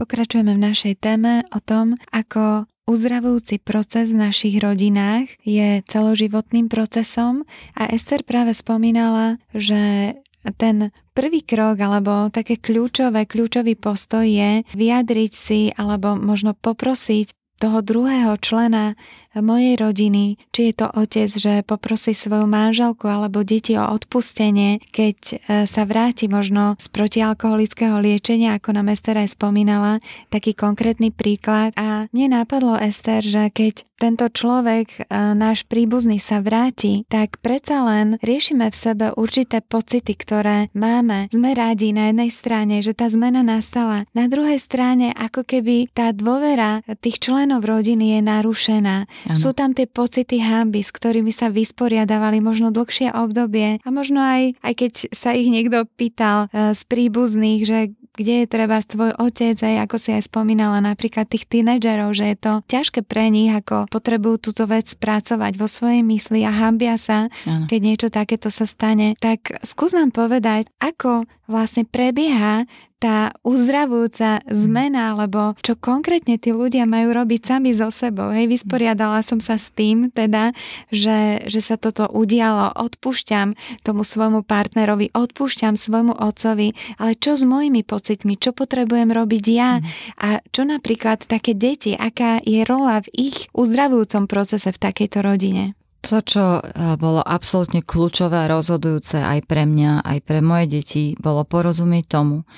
Pokračujeme 0.00 0.56
v 0.56 0.64
našej 0.72 0.94
téme 0.96 1.44
o 1.52 1.60
tom, 1.60 2.00
ako 2.08 2.64
uzdravujúci 2.90 3.62
proces 3.62 4.10
v 4.10 4.26
našich 4.26 4.58
rodinách 4.58 5.30
je 5.46 5.86
celoživotným 5.86 6.66
procesom 6.66 7.46
a 7.78 7.86
Ester 7.86 8.26
práve 8.26 8.50
spomínala, 8.50 9.38
že 9.54 10.14
ten 10.58 10.90
prvý 11.14 11.44
krok 11.44 11.78
alebo 11.78 12.32
také 12.32 12.58
kľúčové, 12.58 13.28
kľúčový 13.28 13.78
postoj 13.78 14.24
je 14.24 14.66
vyjadriť 14.74 15.32
si 15.32 15.60
alebo 15.76 16.16
možno 16.18 16.56
poprosiť 16.58 17.30
toho 17.60 17.84
druhého 17.84 18.40
člena 18.40 18.96
mojej 19.38 19.78
rodiny, 19.78 20.34
či 20.50 20.70
je 20.70 20.74
to 20.74 20.90
otec, 20.90 21.30
že 21.30 21.62
poprosí 21.62 22.18
svoju 22.18 22.50
manželku 22.50 23.06
alebo 23.06 23.46
deti 23.46 23.78
o 23.78 23.86
odpustenie, 23.86 24.82
keď 24.90 25.18
e, 25.22 25.34
sa 25.70 25.86
vráti 25.86 26.26
možno 26.26 26.74
z 26.82 26.90
protialkoholického 26.90 28.02
liečenia, 28.02 28.58
ako 28.58 28.74
nám 28.74 28.90
Ester 28.90 29.14
aj 29.14 29.38
spomínala, 29.38 30.02
taký 30.34 30.58
konkrétny 30.58 31.14
príklad. 31.14 31.70
A 31.78 32.10
mne 32.10 32.42
napadlo, 32.42 32.74
Ester, 32.74 33.22
že 33.22 33.54
keď 33.54 33.86
tento 34.00 34.26
človek, 34.32 34.88
e, 34.96 35.00
náš 35.36 35.68
príbuzný 35.68 36.16
sa 36.16 36.40
vráti, 36.40 37.04
tak 37.12 37.36
predsa 37.44 37.84
len 37.84 38.16
riešime 38.24 38.72
v 38.72 38.76
sebe 38.76 39.06
určité 39.12 39.60
pocity, 39.60 40.16
ktoré 40.16 40.72
máme. 40.72 41.28
Sme 41.28 41.52
rádi 41.52 41.92
na 41.92 42.08
jednej 42.08 42.32
strane, 42.32 42.80
že 42.80 42.96
tá 42.96 43.12
zmena 43.12 43.44
nastala. 43.44 44.08
Na 44.16 44.24
druhej 44.26 44.56
strane, 44.56 45.12
ako 45.12 45.44
keby 45.44 45.92
tá 45.92 46.16
dôvera 46.16 46.80
tých 47.04 47.20
členov 47.20 47.68
rodiny 47.68 48.16
je 48.16 48.20
narušená. 48.24 48.96
Ano. 49.26 49.36
Sú 49.36 49.50
tam 49.52 49.76
tie 49.76 49.84
pocity 49.84 50.40
hamby, 50.40 50.80
s 50.80 50.94
ktorými 50.94 51.34
sa 51.34 51.52
vysporiadavali 51.52 52.40
možno 52.40 52.72
dlhšie 52.72 53.12
obdobie 53.12 53.82
a 53.82 53.88
možno 53.92 54.22
aj, 54.22 54.56
aj 54.64 54.74
keď 54.76 54.92
sa 55.12 55.36
ich 55.36 55.48
niekto 55.50 55.84
pýtal 55.98 56.48
uh, 56.50 56.72
z 56.72 56.80
príbuzných, 56.88 57.62
že 57.66 57.78
kde 58.20 58.44
je 58.44 58.46
treba 58.50 58.82
tvoj 58.82 59.16
otec, 59.16 59.56
aj 59.62 59.86
ako 59.86 59.96
si 59.96 60.10
aj 60.12 60.28
spomínala 60.28 60.82
napríklad 60.82 61.30
tých 61.30 61.46
tínedžerov, 61.46 62.12
že 62.12 62.34
je 62.34 62.36
to 62.36 62.52
ťažké 62.66 63.00
pre 63.06 63.30
nich, 63.30 63.48
ako 63.48 63.86
potrebujú 63.88 64.50
túto 64.50 64.66
vec 64.66 64.90
spracovať 64.90 65.56
vo 65.56 65.70
svojej 65.70 66.02
mysli 66.02 66.42
a 66.42 66.52
hambia 66.52 66.98
sa, 66.98 67.30
ano. 67.46 67.64
keď 67.70 67.80
niečo 67.80 68.08
takéto 68.10 68.50
sa 68.50 68.66
stane. 68.66 69.14
Tak 69.16 69.62
skús 69.62 69.94
nám 69.94 70.10
povedať, 70.10 70.68
ako 70.82 71.24
vlastne 71.46 71.86
prebieha 71.86 72.66
tá 73.00 73.32
uzdravujúca 73.40 74.44
zmena, 74.44 75.16
alebo 75.16 75.56
čo 75.64 75.72
konkrétne 75.74 76.36
tí 76.36 76.52
ľudia 76.52 76.84
majú 76.84 77.16
robiť 77.16 77.40
sami 77.48 77.72
so 77.72 77.88
sebou. 77.88 78.28
Hej, 78.28 78.60
vysporiadala 78.60 79.24
som 79.24 79.40
sa 79.40 79.56
s 79.56 79.72
tým 79.72 80.12
teda, 80.12 80.52
že, 80.92 81.40
že 81.48 81.64
sa 81.64 81.80
toto 81.80 82.04
udialo, 82.12 82.76
odpúšťam 82.76 83.56
tomu 83.80 84.04
svojmu 84.04 84.44
partnerovi, 84.44 85.16
odpúšťam 85.16 85.80
svojmu 85.80 86.20
otcovi, 86.20 86.76
ale 87.00 87.16
čo 87.16 87.40
s 87.40 87.42
mojimi 87.42 87.80
pocitmi, 87.80 88.36
čo 88.36 88.52
potrebujem 88.52 89.08
robiť 89.08 89.44
ja 89.48 89.80
a 90.20 90.44
čo 90.52 90.68
napríklad 90.68 91.24
také 91.24 91.56
deti, 91.56 91.96
aká 91.96 92.44
je 92.44 92.60
rola 92.68 93.00
v 93.00 93.32
ich 93.32 93.48
uzdravujúcom 93.56 94.28
procese 94.28 94.68
v 94.68 94.78
takejto 94.78 95.18
rodine? 95.24 95.64
To, 96.00 96.24
čo 96.24 96.60
e, 96.60 96.96
bolo 96.96 97.20
absolútne 97.20 97.84
kľúčové 97.84 98.48
a 98.48 98.50
rozhodujúce 98.52 99.20
aj 99.20 99.44
pre 99.44 99.68
mňa, 99.68 100.00
aj 100.00 100.18
pre 100.24 100.40
moje 100.40 100.80
deti, 100.80 101.04
bolo 101.20 101.44
porozumieť 101.44 102.04
tomu, 102.08 102.48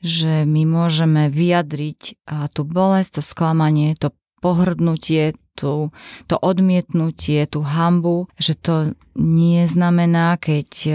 že 0.00 0.48
my 0.48 0.64
môžeme 0.64 1.28
vyjadriť 1.28 2.16
tú 2.52 2.62
bolesť, 2.64 3.20
to 3.20 3.22
sklamanie, 3.22 3.94
to 3.96 4.10
pohrdnutie, 4.40 5.36
tú, 5.52 5.92
to 6.24 6.40
odmietnutie, 6.40 7.44
tú 7.44 7.60
hambu, 7.60 8.32
že 8.40 8.56
to 8.56 8.96
nie 9.20 9.68
znamená, 9.68 10.40
keď 10.40 10.68
e, 10.88 10.92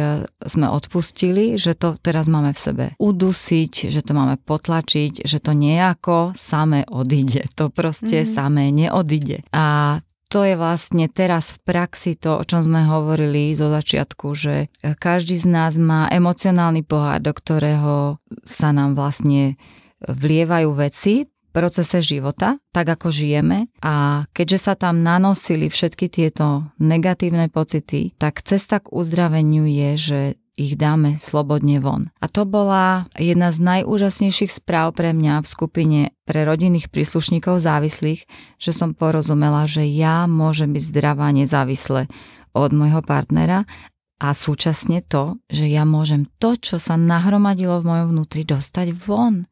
sme 0.49 0.65
odpustili, 0.65 1.61
že 1.61 1.77
to 1.77 1.93
teraz 2.01 2.25
máme 2.25 2.49
v 2.49 2.59
sebe 2.59 2.85
udusiť, 2.97 3.93
že 3.93 4.01
to 4.01 4.17
máme 4.17 4.41
potlačiť, 4.41 5.21
že 5.21 5.37
to 5.37 5.53
nejako 5.53 6.33
samé 6.33 6.81
odíde. 6.89 7.45
To 7.53 7.69
proste 7.69 8.25
mm-hmm. 8.25 8.33
samé 8.33 8.73
neodíde. 8.73 9.45
A 9.53 10.01
to 10.35 10.43
je 10.43 10.59
vlastne 10.59 11.07
teraz 11.07 11.55
v 11.55 11.63
praxi 11.63 12.19
to, 12.19 12.35
o 12.35 12.43
čom 12.43 12.59
sme 12.59 12.83
hovorili 12.83 13.55
zo 13.55 13.71
začiatku, 13.71 14.35
že 14.35 14.67
každý 14.99 15.39
z 15.39 15.47
nás 15.47 15.79
má 15.79 16.11
emocionálny 16.11 16.83
pohár, 16.83 17.23
do 17.23 17.31
ktorého 17.31 18.19
sa 18.43 18.75
nám 18.75 18.99
vlastne 18.99 19.55
vlievajú 20.03 20.75
veci 20.75 21.23
procese 21.55 22.03
života, 22.03 22.59
tak 22.75 22.99
ako 22.99 23.15
žijeme. 23.15 23.71
A 23.79 24.27
keďže 24.35 24.59
sa 24.59 24.73
tam 24.75 25.07
nanosili 25.07 25.71
všetky 25.71 26.11
tieto 26.11 26.67
negatívne 26.83 27.47
pocity, 27.47 28.11
tak 28.19 28.43
cesta 28.43 28.83
k 28.83 28.91
uzdraveniu 28.91 29.63
je, 29.63 29.89
že 29.95 30.19
ich 30.55 30.79
dáme 30.79 31.19
slobodne 31.19 31.83
von. 31.83 32.11
A 32.23 32.31
to 32.31 32.47
bola 32.47 33.07
jedna 33.19 33.51
z 33.51 33.59
najúžasnejších 33.63 34.51
správ 34.51 34.95
pre 34.95 35.11
mňa 35.11 35.43
v 35.43 35.47
skupine 35.47 35.99
pre 36.23 36.47
rodinných 36.47 36.89
príslušníkov 36.89 37.59
závislých, 37.59 38.25
že 38.57 38.71
som 38.71 38.95
porozumela, 38.95 39.67
že 39.67 39.83
ja 39.85 40.25
môžem 40.25 40.71
byť 40.71 40.83
zdravá 40.95 41.29
nezávisle 41.35 42.07
od 42.55 42.69
môjho 42.71 43.03
partnera 43.03 43.67
a 44.15 44.31
súčasne 44.31 45.03
to, 45.03 45.35
že 45.51 45.67
ja 45.67 45.83
môžem 45.83 46.31
to, 46.39 46.55
čo 46.55 46.79
sa 46.79 46.95
nahromadilo 46.95 47.83
v 47.83 47.87
mojom 47.91 48.07
vnútri, 48.15 48.47
dostať 48.47 48.95
von 48.95 49.43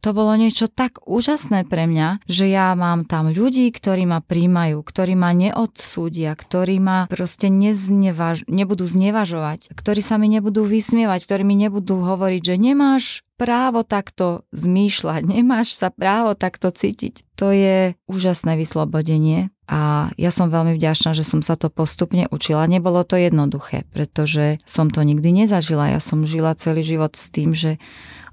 to 0.00 0.16
bolo 0.16 0.32
niečo 0.34 0.66
tak 0.66 0.98
úžasné 1.04 1.68
pre 1.68 1.84
mňa, 1.84 2.24
že 2.24 2.48
ja 2.48 2.72
mám 2.72 3.04
tam 3.04 3.28
ľudí, 3.30 3.68
ktorí 3.68 4.08
ma 4.08 4.24
príjmajú, 4.24 4.80
ktorí 4.80 5.14
ma 5.14 5.36
neodsúdia, 5.36 6.32
ktorí 6.32 6.80
ma 6.80 7.04
proste 7.06 7.52
neznevaž- 7.52 8.48
nebudú 8.48 8.88
znevažovať, 8.88 9.72
ktorí 9.76 10.00
sa 10.00 10.16
mi 10.16 10.32
nebudú 10.32 10.64
vysmievať, 10.64 11.20
ktorí 11.28 11.42
mi 11.44 11.56
nebudú 11.60 12.00
hovoriť, 12.00 12.42
že 12.42 12.56
nemáš 12.56 13.04
právo 13.40 13.80
takto 13.88 14.44
zmýšľať, 14.52 15.24
nemáš 15.24 15.72
sa 15.72 15.88
právo 15.88 16.36
takto 16.36 16.68
cítiť. 16.68 17.24
To 17.40 17.48
je 17.56 17.96
úžasné 18.04 18.60
vyslobodenie 18.60 19.48
a 19.64 20.12
ja 20.20 20.28
som 20.28 20.52
veľmi 20.52 20.76
vďačná, 20.76 21.16
že 21.16 21.24
som 21.24 21.40
sa 21.40 21.56
to 21.56 21.72
postupne 21.72 22.28
učila. 22.28 22.68
Nebolo 22.68 23.00
to 23.00 23.16
jednoduché, 23.16 23.88
pretože 23.96 24.60
som 24.68 24.92
to 24.92 25.00
nikdy 25.00 25.32
nezažila. 25.32 25.88
Ja 25.88 26.04
som 26.04 26.28
žila 26.28 26.52
celý 26.52 26.84
život 26.84 27.16
s 27.16 27.32
tým, 27.32 27.56
že 27.56 27.80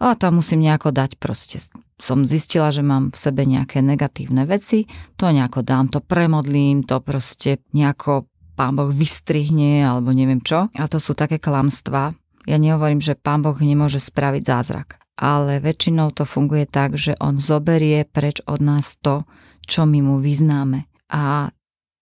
a 0.03 0.11
tam 0.19 0.43
musím 0.43 0.67
nejako 0.67 0.91
dať 0.91 1.15
proste. 1.15 1.63
Som 1.97 2.27
zistila, 2.27 2.69
že 2.75 2.83
mám 2.83 3.09
v 3.09 3.17
sebe 3.17 3.47
nejaké 3.47 3.79
negatívne 3.79 4.43
veci, 4.43 4.91
to 5.15 5.31
nejako 5.31 5.63
dám, 5.63 5.87
to 5.87 6.03
premodlím, 6.03 6.83
to 6.83 6.99
proste 6.99 7.63
nejako 7.71 8.27
pán 8.59 8.75
Boh 8.75 8.91
vystrihne 8.91 9.87
alebo 9.87 10.11
neviem 10.11 10.43
čo. 10.43 10.67
A 10.73 10.83
to 10.91 10.99
sú 10.99 11.15
také 11.15 11.39
klamstvá, 11.39 12.11
ja 12.47 12.55
nehovorím, 12.55 13.03
že 13.03 13.19
pán 13.19 13.43
Boh 13.43 13.59
nemôže 13.59 13.99
spraviť 13.99 14.43
zázrak, 14.47 15.03
ale 15.19 15.59
väčšinou 15.59 16.15
to 16.15 16.23
funguje 16.23 16.63
tak, 16.63 16.95
že 16.95 17.19
on 17.19 17.43
zoberie 17.43 18.07
preč 18.07 18.39
od 18.47 18.63
nás 18.63 18.95
to, 19.03 19.27
čo 19.67 19.83
my 19.83 19.99
mu 19.99 20.23
vyznáme. 20.23 20.87
A 21.11 21.51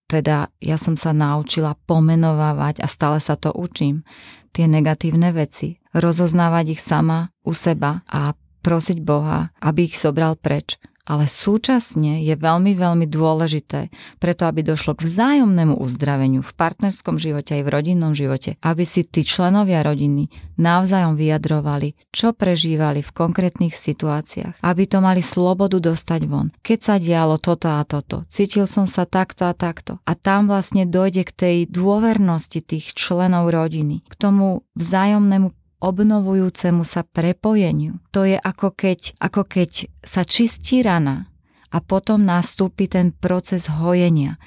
teda 0.05 0.53
ja 0.61 0.77
som 0.77 0.93
sa 0.93 1.17
naučila 1.17 1.73
pomenovávať 1.89 2.85
a 2.85 2.87
stále 2.87 3.17
sa 3.17 3.33
to 3.33 3.49
učím, 3.49 4.05
tie 4.53 4.69
negatívne 4.69 5.33
veci, 5.33 5.81
rozoznávať 5.97 6.77
ich 6.77 6.81
sama 6.81 7.33
u 7.41 7.57
seba 7.57 8.05
a 8.05 8.37
prosiť 8.61 9.01
Boha, 9.01 9.49
aby 9.65 9.89
ich 9.89 9.97
zobral 9.97 10.37
preč 10.37 10.77
ale 11.05 11.29
súčasne 11.29 12.25
je 12.25 12.33
veľmi, 12.33 12.73
veľmi 12.73 13.05
dôležité, 13.05 13.93
preto 14.17 14.49
aby 14.49 14.65
došlo 14.65 14.97
k 14.97 15.05
vzájomnému 15.05 15.77
uzdraveniu 15.77 16.41
v 16.41 16.51
partnerskom 16.57 17.21
živote 17.21 17.55
aj 17.55 17.63
v 17.63 17.71
rodinnom 17.71 18.17
živote, 18.17 18.57
aby 18.65 18.83
si 18.83 19.05
tí 19.05 19.21
členovia 19.21 19.85
rodiny 19.85 20.33
navzájom 20.57 21.13
vyjadrovali, 21.13 21.93
čo 22.09 22.33
prežívali 22.33 23.05
v 23.05 23.13
konkrétnych 23.13 23.77
situáciách, 23.77 24.59
aby 24.65 24.83
to 24.89 24.97
mali 25.03 25.21
slobodu 25.21 25.77
dostať 25.77 26.21
von. 26.25 26.49
Keď 26.65 26.79
sa 26.81 26.95
dialo 26.97 27.37
toto 27.37 27.69
a 27.69 27.85
toto, 27.85 28.25
cítil 28.27 28.65
som 28.65 28.89
sa 28.89 29.05
takto 29.05 29.45
a 29.45 29.53
takto. 29.53 30.01
A 30.07 30.17
tam 30.17 30.49
vlastne 30.49 30.89
dojde 30.89 31.27
k 31.27 31.31
tej 31.31 31.57
dôvernosti 31.69 32.65
tých 32.65 32.97
členov 32.97 33.53
rodiny, 33.53 34.01
k 34.07 34.13
tomu 34.17 34.65
vzájomnému 34.79 35.53
obnovujúcemu 35.79 36.83
sa 36.87 37.03
prepojeniu. 37.03 37.99
To 38.15 38.23
je 38.23 38.37
ako 38.39 38.73
keď, 38.73 39.19
ako 39.19 39.41
keď 39.45 39.91
sa 40.01 40.23
čistí 40.23 40.81
rana 40.81 41.27
a 41.71 41.83
potom 41.83 42.23
nastúpi 42.23 42.87
ten 42.87 43.11
proces 43.11 43.67
hojenia. 43.67 44.39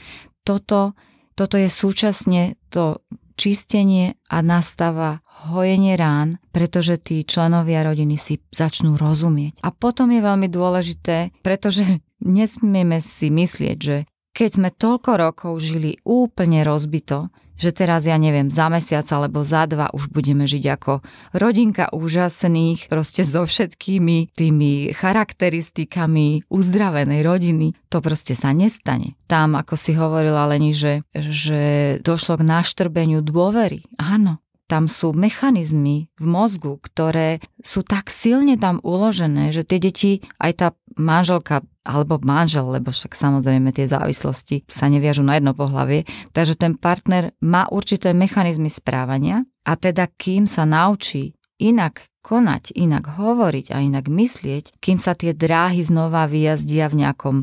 Toto, 0.43 0.97
toto 1.37 1.57
je 1.61 1.69
súčasne 1.69 2.57
to 2.73 3.05
čistenie 3.39 4.19
a 4.27 4.43
nastáva 4.43 5.23
hojenie 5.47 5.95
rán, 5.95 6.43
pretože 6.51 6.99
tí 6.99 7.23
členovia 7.23 7.87
rodiny 7.87 8.19
si 8.19 8.43
začnú 8.51 8.99
rozumieť. 8.99 9.63
A 9.63 9.71
potom 9.71 10.11
je 10.11 10.19
veľmi 10.19 10.51
dôležité, 10.51 11.31
pretože 11.47 12.03
nesmieme 12.25 12.99
si 12.99 13.31
myslieť, 13.31 13.79
že 13.79 13.97
keď 14.35 14.51
sme 14.55 14.71
toľko 14.75 15.11
rokov 15.19 15.53
žili 15.63 15.99
úplne 16.03 16.63
rozbito, 16.67 17.31
že 17.59 17.75
teraz 17.75 18.07
ja 18.07 18.15
neviem, 18.17 18.49
za 18.49 18.71
mesiac 18.71 19.05
alebo 19.11 19.43
za 19.43 19.67
dva 19.67 19.91
už 19.93 20.09
budeme 20.09 20.47
žiť 20.47 20.65
ako 20.79 21.03
rodinka 21.35 21.91
úžasných, 21.93 22.87
proste 22.89 23.27
so 23.27 23.45
všetkými 23.45 24.33
tými 24.33 24.95
charakteristikami 24.95 26.47
uzdravenej 26.49 27.21
rodiny. 27.27 27.75
To 27.91 27.99
proste 27.99 28.39
sa 28.39 28.55
nestane. 28.55 29.19
Tam, 29.29 29.59
ako 29.59 29.75
si 29.75 29.93
hovorila 29.93 30.49
Leni, 30.49 30.73
že, 30.73 31.05
že 31.13 31.61
došlo 32.01 32.41
k 32.41 32.49
naštrbeniu 32.49 33.21
dôvery. 33.21 33.85
Áno, 34.01 34.41
tam 34.69 34.85
sú 34.87 35.17
mechanizmy 35.17 36.13
v 36.21 36.27
mozgu, 36.29 36.77
ktoré 36.79 37.41
sú 37.65 37.81
tak 37.81 38.13
silne 38.13 38.61
tam 38.61 38.85
uložené, 38.85 39.51
že 39.51 39.65
tie 39.65 39.81
deti, 39.81 40.21
aj 40.37 40.53
tá 40.61 40.69
manželka 41.01 41.65
alebo 41.89 42.21
manžel, 42.21 42.69
lebo 42.69 42.93
však 42.93 43.17
samozrejme 43.17 43.73
tie 43.73 43.89
závislosti 43.89 44.69
sa 44.69 44.93
neviažu 44.93 45.25
na 45.25 45.41
jedno 45.41 45.57
pohlavie, 45.57 46.05
takže 46.37 46.61
ten 46.61 46.77
partner 46.77 47.33
má 47.41 47.65
určité 47.73 48.13
mechanizmy 48.13 48.69
správania 48.69 49.49
a 49.65 49.73
teda 49.73 50.05
kým 50.13 50.45
sa 50.45 50.69
naučí 50.69 51.33
inak 51.57 52.05
konať, 52.21 52.77
inak 52.77 53.17
hovoriť 53.17 53.73
a 53.73 53.81
inak 53.81 54.05
myslieť, 54.13 54.77
kým 54.85 55.01
sa 55.01 55.17
tie 55.17 55.33
dráhy 55.33 55.81
znova 55.81 56.29
vyjazdia 56.29 56.93
v 56.93 57.09
nejakom 57.09 57.37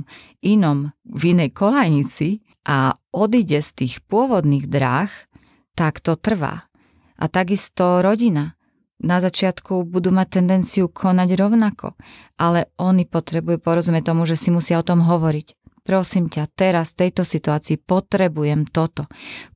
inom, 0.46 0.94
v 1.10 1.34
inej 1.34 1.58
kolajnici 1.58 2.46
a 2.70 2.94
odíde 3.10 3.66
z 3.66 3.70
tých 3.74 4.06
pôvodných 4.06 4.70
dráh, 4.70 5.10
tak 5.74 6.06
to 6.06 6.14
trvá. 6.14 6.70
A 7.16 7.26
takisto 7.32 8.04
rodina. 8.04 8.56
Na 8.96 9.20
začiatku 9.20 9.84
budú 9.84 10.16
mať 10.16 10.40
tendenciu 10.40 10.88
konať 10.88 11.36
rovnako, 11.36 12.00
ale 12.40 12.72
oni 12.80 13.04
potrebujú 13.04 13.60
porozumieť 13.60 14.16
tomu, 14.16 14.24
že 14.24 14.40
si 14.40 14.56
musia 14.56 14.80
o 14.80 14.88
tom 14.88 15.04
hovoriť. 15.04 15.52
Prosím 15.86 16.34
ťa, 16.34 16.50
teraz 16.58 16.98
v 16.98 17.06
tejto 17.06 17.22
situácii 17.22 17.78
potrebujem 17.78 18.66
toto. 18.66 19.06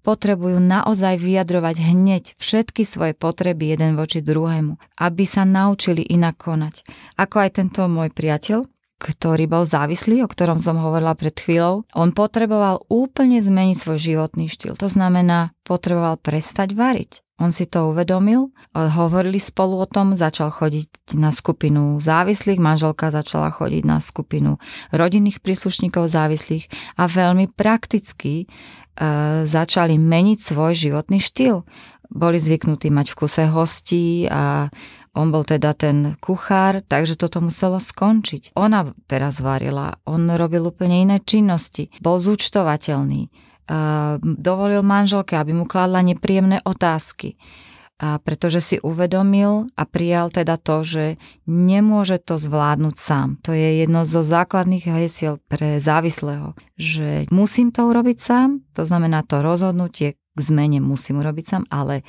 Potrebujú 0.06 0.62
naozaj 0.62 1.18
vyjadrovať 1.18 1.76
hneď 1.82 2.24
všetky 2.38 2.86
svoje 2.86 3.18
potreby 3.18 3.74
jeden 3.74 3.98
voči 3.98 4.22
druhému, 4.22 4.78
aby 5.02 5.24
sa 5.26 5.42
naučili 5.42 6.06
inak 6.06 6.38
konať. 6.38 6.86
Ako 7.18 7.36
aj 7.42 7.50
tento 7.58 7.82
môj 7.90 8.14
priateľ, 8.14 8.62
ktorý 9.02 9.50
bol 9.50 9.66
závislý, 9.66 10.22
o 10.22 10.30
ktorom 10.30 10.62
som 10.62 10.78
hovorila 10.78 11.18
pred 11.18 11.34
chvíľou, 11.34 11.90
on 11.98 12.14
potreboval 12.14 12.86
úplne 12.94 13.42
zmeniť 13.42 13.76
svoj 13.80 13.98
životný 13.98 14.52
štýl. 14.54 14.78
To 14.78 14.86
znamená, 14.86 15.56
potreboval 15.66 16.22
prestať 16.22 16.78
variť. 16.78 17.26
On 17.40 17.56
si 17.56 17.72
to 17.72 17.96
uvedomil, 17.96 18.52
hovorili 18.76 19.40
spolu 19.40 19.80
o 19.80 19.88
tom, 19.88 20.20
začal 20.20 20.52
chodiť 20.52 21.16
na 21.16 21.32
skupinu 21.32 22.04
závislých, 22.04 22.60
manželka 22.60 23.16
začala 23.16 23.48
chodiť 23.56 23.84
na 23.88 24.04
skupinu 24.04 24.60
rodinných 24.92 25.40
príslušníkov 25.40 26.12
závislých 26.12 26.68
a 27.00 27.08
veľmi 27.08 27.48
prakticky 27.56 28.44
e, 28.44 28.46
začali 29.48 29.96
meniť 29.96 30.38
svoj 30.38 30.76
životný 30.76 31.24
štýl. 31.24 31.64
Boli 32.12 32.38
zvyknutí 32.42 32.92
mať 32.92 33.08
v 33.14 33.18
kuse 33.18 33.46
hostí 33.48 34.28
a 34.28 34.68
on 35.16 35.32
bol 35.32 35.48
teda 35.48 35.74
ten 35.74 36.20
kuchár, 36.20 36.84
takže 36.84 37.16
toto 37.16 37.40
muselo 37.40 37.80
skončiť. 37.80 38.54
Ona 38.60 38.94
teraz 39.08 39.40
varila, 39.40 39.98
on 40.04 40.28
robil 40.28 40.68
úplne 40.70 41.08
iné 41.08 41.18
činnosti, 41.24 41.90
bol 42.04 42.20
zúčtovateľný 42.20 43.49
dovolil 44.22 44.82
manželke, 44.82 45.38
aby 45.38 45.54
mu 45.54 45.70
kladla 45.70 46.02
nepríjemné 46.02 46.66
otázky. 46.66 47.38
A 48.00 48.16
pretože 48.24 48.64
si 48.64 48.76
uvedomil 48.80 49.68
a 49.76 49.84
prijal 49.84 50.32
teda 50.32 50.56
to, 50.56 50.88
že 50.88 51.06
nemôže 51.44 52.16
to 52.24 52.40
zvládnuť 52.40 52.96
sám. 52.96 53.36
To 53.44 53.52
je 53.52 53.84
jedno 53.84 54.08
zo 54.08 54.24
základných 54.24 54.88
hesiel 54.88 55.36
pre 55.52 55.84
závislého, 55.84 56.56
že 56.80 57.28
musím 57.28 57.76
to 57.76 57.92
urobiť 57.92 58.18
sám, 58.18 58.64
to 58.72 58.88
znamená 58.88 59.28
to 59.28 59.44
rozhodnutie 59.44 60.16
k 60.16 60.40
zmene 60.40 60.80
musím 60.80 61.20
urobiť 61.20 61.46
sám, 61.46 61.64
ale 61.68 62.08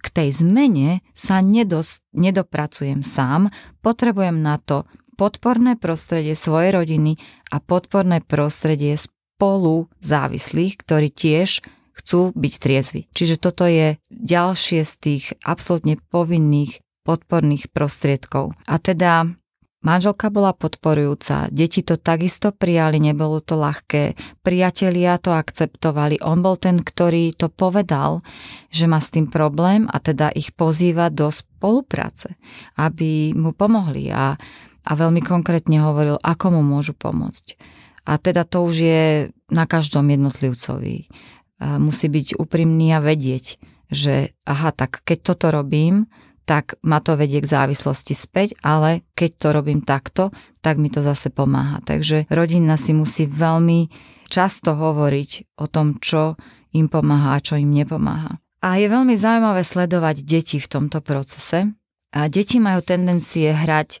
k 0.00 0.06
tej 0.08 0.40
zmene 0.40 1.04
sa 1.12 1.44
nedos, 1.44 2.00
nedopracujem 2.16 3.04
sám, 3.04 3.52
potrebujem 3.84 4.40
na 4.40 4.56
to 4.56 4.88
podporné 5.20 5.76
prostredie 5.76 6.32
svojej 6.32 6.72
rodiny 6.72 7.20
a 7.52 7.60
podporné 7.60 8.24
prostredie 8.24 8.96
spolu 9.38 9.86
závislých, 10.02 10.82
ktorí 10.82 11.14
tiež 11.14 11.62
chcú 11.94 12.34
byť 12.34 12.54
triezvi. 12.58 13.06
Čiže 13.14 13.38
toto 13.38 13.70
je 13.70 14.02
ďalšie 14.10 14.82
z 14.82 14.94
tých 14.98 15.24
absolútne 15.46 15.94
povinných 16.10 16.82
podporných 17.06 17.70
prostriedkov. 17.70 18.50
A 18.66 18.82
teda 18.82 19.30
Manželka 19.78 20.26
bola 20.26 20.50
podporujúca, 20.50 21.46
deti 21.54 21.86
to 21.86 21.94
takisto 21.94 22.50
prijali, 22.50 22.98
nebolo 22.98 23.38
to 23.38 23.54
ľahké, 23.54 24.18
priatelia 24.42 25.22
to 25.22 25.30
akceptovali, 25.30 26.18
on 26.18 26.42
bol 26.42 26.58
ten, 26.58 26.82
ktorý 26.82 27.30
to 27.30 27.46
povedal, 27.46 28.26
že 28.74 28.90
má 28.90 28.98
s 28.98 29.14
tým 29.14 29.30
problém 29.30 29.86
a 29.86 30.02
teda 30.02 30.34
ich 30.34 30.50
pozýva 30.50 31.14
do 31.14 31.30
spolupráce, 31.30 32.34
aby 32.74 33.30
mu 33.38 33.54
pomohli 33.54 34.10
a, 34.10 34.34
a 34.82 34.92
veľmi 34.98 35.22
konkrétne 35.22 35.78
hovoril, 35.78 36.18
ako 36.26 36.58
mu 36.58 36.62
môžu 36.66 36.98
pomôcť. 36.98 37.77
A 38.08 38.16
teda 38.16 38.48
to 38.48 38.64
už 38.64 38.74
je 38.80 39.04
na 39.52 39.68
každom 39.68 40.08
jednotlivcovi. 40.08 41.12
Musí 41.60 42.06
byť 42.08 42.40
úprimný 42.40 42.96
a 42.96 43.04
vedieť, 43.04 43.60
že 43.92 44.32
aha, 44.48 44.72
tak 44.72 45.04
keď 45.04 45.18
toto 45.20 45.52
robím, 45.52 46.08
tak 46.48 46.80
ma 46.80 47.04
to 47.04 47.20
vedie 47.20 47.44
k 47.44 47.52
závislosti 47.52 48.16
späť, 48.16 48.56
ale 48.64 49.04
keď 49.12 49.30
to 49.36 49.48
robím 49.52 49.84
takto, 49.84 50.32
tak 50.64 50.80
mi 50.80 50.88
to 50.88 51.04
zase 51.04 51.28
pomáha. 51.28 51.84
Takže 51.84 52.24
rodina 52.32 52.80
si 52.80 52.96
musí 52.96 53.28
veľmi 53.28 53.92
často 54.32 54.72
hovoriť 54.72 55.60
o 55.60 55.68
tom, 55.68 56.00
čo 56.00 56.40
im 56.72 56.88
pomáha 56.88 57.36
a 57.36 57.44
čo 57.44 57.60
im 57.60 57.76
nepomáha. 57.76 58.40
A 58.64 58.80
je 58.80 58.88
veľmi 58.88 59.12
zaujímavé 59.12 59.60
sledovať 59.60 60.24
deti 60.24 60.56
v 60.56 60.68
tomto 60.72 61.04
procese. 61.04 61.68
A 62.16 62.20
deti 62.32 62.56
majú 62.56 62.80
tendencie 62.80 63.52
hrať 63.52 64.00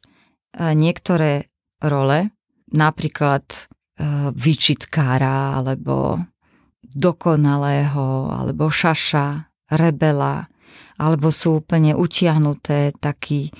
niektoré 0.72 1.52
role, 1.84 2.32
napríklad 2.72 3.44
vyčitkára 4.32 5.58
alebo 5.58 6.22
dokonalého 6.82 8.30
alebo 8.30 8.70
šaša, 8.70 9.50
rebela 9.74 10.48
alebo 10.98 11.30
sú 11.30 11.62
úplne 11.62 11.94
utiahnuté 11.94 12.94
taký 12.98 13.54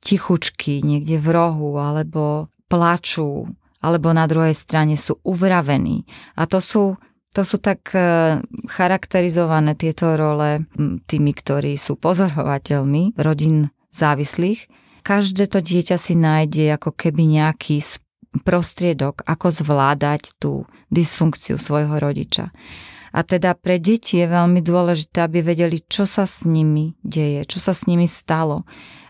tichučky 0.00 0.82
niekde 0.82 1.20
v 1.20 1.28
rohu 1.30 1.78
alebo 1.78 2.48
plačú 2.66 3.46
alebo 3.80 4.12
na 4.12 4.28
druhej 4.28 4.52
strane 4.52 4.96
sú 5.00 5.16
uvravení. 5.24 6.04
A 6.36 6.44
to 6.44 6.60
sú, 6.60 7.00
to 7.32 7.42
sú 7.48 7.56
tak 7.56 7.80
eh, 7.96 8.38
charakterizované 8.68 9.72
tieto 9.72 10.14
role 10.16 10.68
tými, 11.08 11.32
ktorí 11.32 11.80
sú 11.80 11.96
pozorovateľmi 11.96 13.16
rodín 13.16 13.72
závislých. 13.88 14.68
Každé 15.00 15.48
to 15.48 15.64
dieťa 15.64 15.96
si 15.96 16.12
nájde 16.12 16.76
ako 16.76 16.92
keby 16.92 17.40
nejaký 17.40 17.80
prostriedok, 18.46 19.26
ako 19.26 19.50
zvládať 19.50 20.38
tú 20.38 20.70
dysfunkciu 20.94 21.58
svojho 21.58 21.98
rodiča. 21.98 22.54
A 23.10 23.26
teda 23.26 23.58
pre 23.58 23.82
deti 23.82 24.22
je 24.22 24.26
veľmi 24.30 24.62
dôležité, 24.62 25.26
aby 25.26 25.42
vedeli, 25.42 25.82
čo 25.82 26.06
sa 26.06 26.30
s 26.30 26.46
nimi 26.46 26.94
deje, 27.02 27.42
čo 27.42 27.58
sa 27.58 27.74
s 27.74 27.90
nimi 27.90 28.06
stalo, 28.06 28.62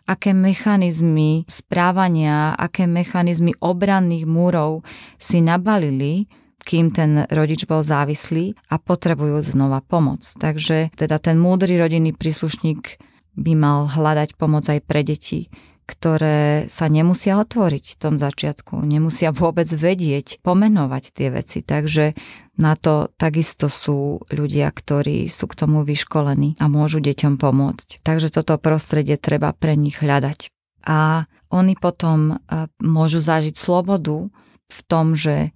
aké 0.09 0.33
mechanizmy 0.33 1.45
správania, 1.45 2.57
aké 2.57 2.89
mechanizmy 2.89 3.53
obranných 3.61 4.25
múrov 4.25 4.89
si 5.21 5.45
nabalili, 5.45 6.25
kým 6.65 6.93
ten 6.93 7.29
rodič 7.29 7.69
bol 7.69 7.85
závislý 7.85 8.57
a 8.73 8.81
potrebujú 8.81 9.45
znova 9.45 9.85
pomoc. 9.85 10.25
Takže 10.25 10.97
teda 10.97 11.21
ten 11.21 11.37
múdry 11.37 11.77
rodinný 11.77 12.17
príslušník 12.17 12.97
by 13.37 13.53
mal 13.53 13.85
hľadať 13.85 14.37
pomoc 14.41 14.65
aj 14.65 14.81
pre 14.85 15.05
deti 15.05 15.53
ktoré 15.91 16.71
sa 16.71 16.87
nemusia 16.87 17.35
otvoriť 17.43 17.85
v 17.91 17.99
tom 17.99 18.15
začiatku, 18.15 18.79
nemusia 18.87 19.35
vôbec 19.35 19.67
vedieť, 19.67 20.39
pomenovať 20.47 21.05
tie 21.11 21.35
veci. 21.35 21.67
Takže 21.67 22.15
na 22.55 22.79
to 22.79 23.11
takisto 23.19 23.67
sú 23.67 24.23
ľudia, 24.31 24.71
ktorí 24.71 25.27
sú 25.27 25.51
k 25.51 25.59
tomu 25.59 25.83
vyškolení 25.83 26.55
a 26.63 26.71
môžu 26.71 27.03
deťom 27.03 27.43
pomôcť. 27.43 28.07
Takže 28.07 28.31
toto 28.31 28.55
prostredie 28.63 29.19
treba 29.19 29.51
pre 29.51 29.75
nich 29.75 29.99
hľadať. 29.99 30.47
A 30.87 31.27
oni 31.51 31.75
potom 31.75 32.39
e, 32.39 32.71
môžu 32.79 33.19
zažiť 33.19 33.59
slobodu 33.59 34.31
v 34.71 34.81
tom, 34.87 35.19
že 35.19 35.51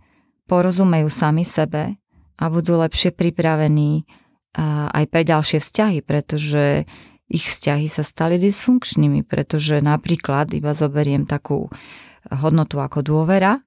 porozumejú 0.50 1.06
sami 1.06 1.46
sebe 1.46 1.96
a 2.34 2.44
budú 2.50 2.82
lepšie 2.82 3.14
pripravení 3.14 4.02
e, 4.02 4.04
aj 4.90 5.04
pre 5.06 5.22
ďalšie 5.22 5.62
vzťahy, 5.62 6.02
pretože 6.02 6.84
ich 7.28 7.48
vzťahy 7.48 7.88
sa 7.88 8.04
stali 8.04 8.36
dysfunkčnými, 8.36 9.24
pretože 9.24 9.80
napríklad, 9.80 10.52
iba 10.52 10.76
zoberiem 10.76 11.24
takú 11.24 11.72
hodnotu 12.28 12.80
ako 12.80 13.00
dôvera, 13.00 13.60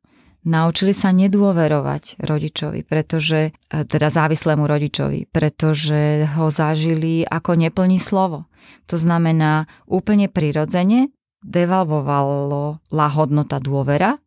naučili 0.47 0.95
sa 0.95 1.11
nedôverovať 1.11 2.23
rodičovi, 2.23 2.87
pretože, 2.87 3.51
e, 3.51 3.83
teda 3.83 4.07
závislému 4.07 4.63
rodičovi, 4.63 5.27
pretože 5.27 6.29
ho 6.37 6.47
zažili 6.47 7.27
ako 7.27 7.59
neplní 7.59 7.99
slovo. 7.99 8.47
To 8.87 8.95
znamená, 8.95 9.67
úplne 9.83 10.31
prirodzene 10.31 11.11
devalvovalo 11.43 12.79
la 12.93 13.07
hodnota 13.11 13.59
dôvera, 13.59 14.17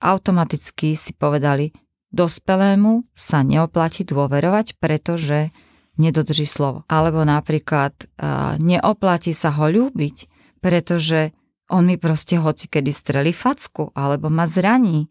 automaticky 0.00 0.96
si 0.96 1.12
povedali, 1.12 1.70
dospelému 2.10 3.04
sa 3.12 3.44
neoplatí 3.44 4.02
dôverovať, 4.08 4.80
pretože 4.80 5.52
nedodrží 5.98 6.46
slovo. 6.46 6.86
Alebo 6.86 7.24
napríklad 7.26 7.94
uh, 7.96 8.54
neoplatí 8.60 9.34
sa 9.34 9.50
ho 9.54 9.66
ľúbiť, 9.66 10.16
pretože 10.60 11.34
on 11.70 11.86
mi 11.86 11.96
proste 11.96 12.36
hoci 12.36 12.66
kedy 12.66 12.90
strelí 12.90 13.30
facku, 13.30 13.94
alebo 13.94 14.26
ma 14.28 14.44
zraní, 14.44 15.06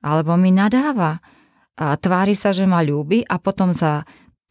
alebo 0.00 0.34
mi 0.40 0.50
nadáva. 0.50 1.20
A 1.78 1.94
tvári 1.94 2.34
sa, 2.34 2.50
že 2.50 2.66
ma 2.66 2.82
ľúbi 2.82 3.22
a 3.22 3.38
potom 3.38 3.70
za 3.70 4.02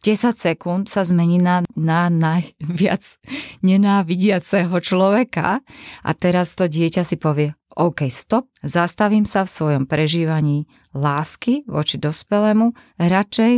10 0.06 0.38
sekúnd 0.38 0.86
sa 0.86 1.02
zmení 1.02 1.42
na, 1.42 1.66
na 1.74 2.06
najviac 2.06 3.02
nenávidiaceho 3.66 4.74
človeka 4.78 5.60
a 6.06 6.10
teraz 6.14 6.54
to 6.54 6.70
dieťa 6.70 7.02
si 7.02 7.18
povie, 7.18 7.52
OK, 7.78 8.10
stop, 8.10 8.50
zastavím 8.62 9.26
sa 9.26 9.46
v 9.46 9.54
svojom 9.54 9.84
prežívaní 9.86 10.66
lásky 10.94 11.66
voči 11.66 11.98
dospelému, 11.98 12.74
radšej 12.98 13.54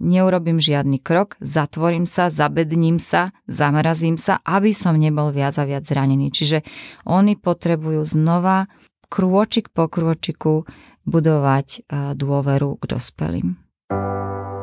neurobím 0.00 0.60
žiadny 0.60 1.00
krok, 1.00 1.36
zatvorím 1.40 2.04
sa, 2.04 2.28
zabedním 2.28 3.00
sa, 3.00 3.32
zamrazím 3.48 4.20
sa, 4.20 4.40
aby 4.44 4.72
som 4.76 4.96
nebol 4.96 5.32
viac 5.32 5.56
a 5.56 5.64
viac 5.64 5.84
zranený. 5.84 6.32
Čiže 6.32 6.62
oni 7.08 7.36
potrebujú 7.36 8.04
znova 8.04 8.68
krôčik 9.08 9.70
po 9.70 9.86
krôčiku 9.86 10.66
budovať 11.06 11.68
e, 11.70 11.78
dôveru 12.18 12.82
k 12.82 12.84
dospelým. 12.90 13.48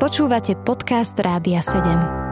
Počúvate 0.04 0.60
podcast 0.60 1.15
Rádia 1.15 1.63
7. 1.63 2.22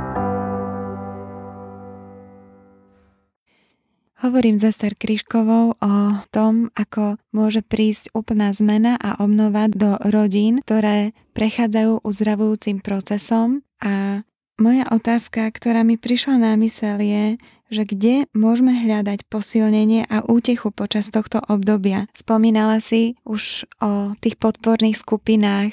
Hovorím 4.21 4.62
za 4.62 4.69
Star 4.69 4.93
Kryškovou 4.93 5.81
o 5.81 5.93
tom, 6.29 6.69
ako 6.77 7.17
môže 7.34 7.65
prísť 7.65 8.13
úplná 8.13 8.53
zmena 8.53 8.93
a 9.01 9.17
obnova 9.17 9.65
do 9.65 9.97
rodín, 9.97 10.62
ktoré 10.62 11.17
prechádzajú 11.34 12.05
uzdravujúcim 12.05 12.86
procesom. 12.86 13.65
A 13.81 14.21
moja 14.62 14.86
otázka, 14.93 15.49
ktorá 15.49 15.81
mi 15.81 15.97
prišla 15.97 16.38
na 16.38 16.53
mysel 16.62 17.01
je, 17.01 17.41
že 17.71 17.88
kde 17.88 18.27
môžeme 18.36 18.75
hľadať 18.75 19.25
posilnenie 19.31 20.05
a 20.12 20.21
útechu 20.27 20.69
počas 20.75 21.07
tohto 21.07 21.39
obdobia. 21.47 22.12
Spomínala 22.12 22.84
si 22.84 23.15
už 23.23 23.65
o 23.79 24.13
tých 24.19 24.36
podporných 24.36 24.99
skupinách, 24.99 25.71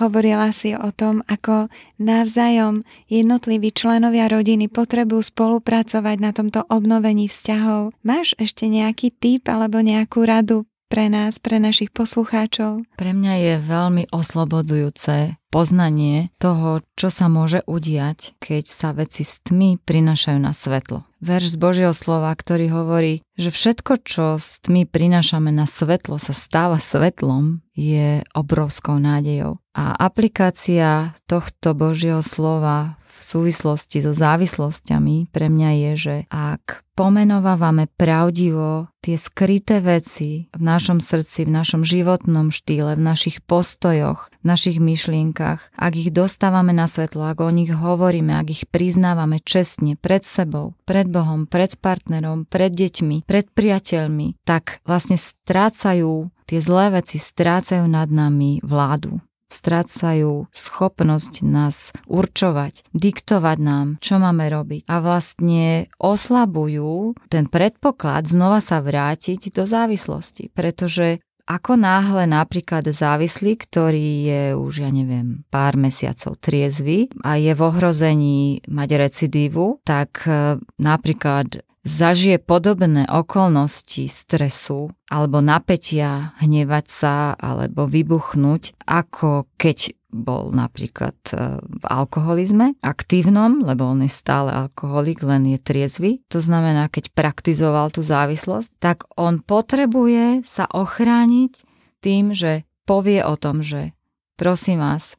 hovorila 0.00 0.54
si 0.54 0.72
o 0.72 0.88
tom, 0.94 1.26
ako 1.28 1.68
navzájom 2.00 2.86
jednotliví 3.10 3.74
členovia 3.74 4.30
rodiny 4.30 4.70
potrebujú 4.70 5.28
spolupracovať 5.28 6.16
na 6.22 6.30
tomto 6.32 6.64
obnovení 6.70 7.28
vzťahov. 7.28 7.92
Máš 8.00 8.32
ešte 8.40 8.70
nejaký 8.70 9.12
tip 9.12 9.50
alebo 9.50 9.84
nejakú 9.84 10.24
radu 10.24 10.64
pre 10.90 11.06
nás, 11.06 11.38
pre 11.38 11.62
našich 11.62 11.94
poslucháčov? 11.94 12.82
Pre 12.98 13.12
mňa 13.14 13.34
je 13.38 13.54
veľmi 13.62 14.04
oslobodzujúce 14.10 15.38
poznanie 15.54 16.34
toho, 16.42 16.82
čo 16.98 17.14
sa 17.14 17.30
môže 17.30 17.62
udiať, 17.70 18.34
keď 18.42 18.64
sa 18.66 18.90
veci 18.90 19.22
s 19.22 19.38
tmy 19.42 19.78
prinašajú 19.78 20.38
na 20.42 20.50
svetlo. 20.50 21.09
Verš 21.20 21.52
z 21.52 21.56
Božieho 21.60 21.92
slova, 21.92 22.32
ktorý 22.32 22.72
hovorí, 22.72 23.20
že 23.40 23.50
všetko, 23.50 23.92
čo 24.04 24.24
s 24.36 24.60
tmy 24.60 24.84
prinášame 24.84 25.48
na 25.48 25.64
svetlo, 25.64 26.20
sa 26.20 26.36
stáva 26.36 26.76
svetlom, 26.76 27.64
je 27.72 28.20
obrovskou 28.36 29.00
nádejou. 29.00 29.56
A 29.72 29.96
aplikácia 29.96 31.16
tohto 31.24 31.72
Božieho 31.72 32.20
slova 32.20 33.00
v 33.20 33.22
súvislosti 33.24 34.00
so 34.00 34.12
závislosťami 34.16 35.28
pre 35.28 35.52
mňa 35.52 35.70
je, 35.76 35.92
že 35.96 36.16
ak 36.32 36.84
pomenovávame 37.00 37.88
pravdivo 37.96 38.92
tie 39.00 39.16
skryté 39.16 39.80
veci 39.80 40.52
v 40.52 40.60
našom 40.60 41.00
srdci, 41.00 41.48
v 41.48 41.52
našom 41.56 41.80
životnom 41.80 42.52
štýle, 42.52 43.00
v 43.00 43.02
našich 43.08 43.40
postojoch, 43.40 44.28
v 44.40 44.44
našich 44.44 44.76
myšlienkach, 44.76 45.72
ak 45.72 45.92
ich 45.96 46.12
dostávame 46.12 46.76
na 46.76 46.84
svetlo, 46.84 47.24
ak 47.24 47.40
o 47.40 47.48
nich 47.48 47.72
hovoríme, 47.72 48.36
ak 48.36 48.52
ich 48.52 48.62
priznávame 48.68 49.40
čestne 49.40 49.96
pred 49.96 50.28
sebou, 50.28 50.76
pred 50.84 51.08
Bohom, 51.08 51.48
pred 51.48 51.72
partnerom, 51.80 52.44
pred 52.44 52.76
deťmi, 52.76 53.24
pred 53.30 53.46
priateľmi, 53.46 54.42
tak 54.42 54.82
vlastne 54.82 55.14
strácajú 55.14 56.34
tie 56.50 56.58
zlé 56.58 56.98
veci, 56.98 57.22
strácajú 57.22 57.86
nad 57.86 58.10
nami 58.10 58.58
vládu. 58.66 59.22
Strácajú 59.50 60.50
schopnosť 60.50 61.42
nás 61.46 61.94
určovať, 62.10 62.86
diktovať 62.90 63.58
nám, 63.62 63.86
čo 64.02 64.18
máme 64.18 64.46
robiť. 64.50 64.86
A 64.90 64.98
vlastne 64.98 65.90
oslabujú 65.98 67.18
ten 67.30 67.46
predpoklad 67.46 68.30
znova 68.30 68.58
sa 68.58 68.82
vrátiť 68.82 69.54
do 69.54 69.66
závislosti, 69.66 70.50
pretože 70.54 71.22
ako 71.50 71.74
náhle 71.74 72.30
napríklad 72.30 72.86
závislý, 72.86 73.58
ktorý 73.58 74.10
je 74.22 74.42
už, 74.54 74.86
ja 74.86 74.90
neviem, 74.94 75.42
pár 75.50 75.74
mesiacov 75.74 76.38
triezvy 76.38 77.10
a 77.26 77.42
je 77.42 77.50
v 77.50 77.60
ohrození 77.66 78.62
mať 78.70 78.90
recidívu, 78.94 79.82
tak 79.82 80.30
e, 80.30 80.62
napríklad 80.78 81.66
zažije 81.84 82.38
podobné 82.38 83.08
okolnosti 83.08 84.04
stresu 84.08 84.92
alebo 85.08 85.40
napätia, 85.40 86.36
hnevať 86.38 86.86
sa 86.86 87.14
alebo 87.34 87.88
vybuchnúť, 87.88 88.84
ako 88.84 89.48
keď 89.56 89.96
bol 90.10 90.50
napríklad 90.50 91.14
e, 91.30 91.62
v 91.62 91.84
alkoholizme 91.86 92.74
aktívnom, 92.82 93.62
lebo 93.62 93.86
on 93.86 94.02
je 94.02 94.10
stále 94.10 94.50
alkoholik, 94.50 95.22
len 95.22 95.54
je 95.54 95.58
triezvy. 95.62 96.18
To 96.34 96.42
znamená, 96.42 96.90
keď 96.90 97.14
praktizoval 97.14 97.94
tú 97.94 98.02
závislosť, 98.02 98.74
tak 98.82 99.06
on 99.14 99.38
potrebuje 99.38 100.42
sa 100.42 100.66
ochrániť 100.66 101.62
tým, 102.02 102.34
že 102.34 102.66
povie 102.90 103.22
o 103.22 103.38
tom, 103.38 103.62
že 103.62 103.94
prosím 104.34 104.82
vás, 104.82 105.14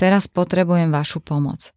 teraz 0.00 0.24
potrebujem 0.24 0.88
vašu 0.88 1.20
pomoc 1.20 1.76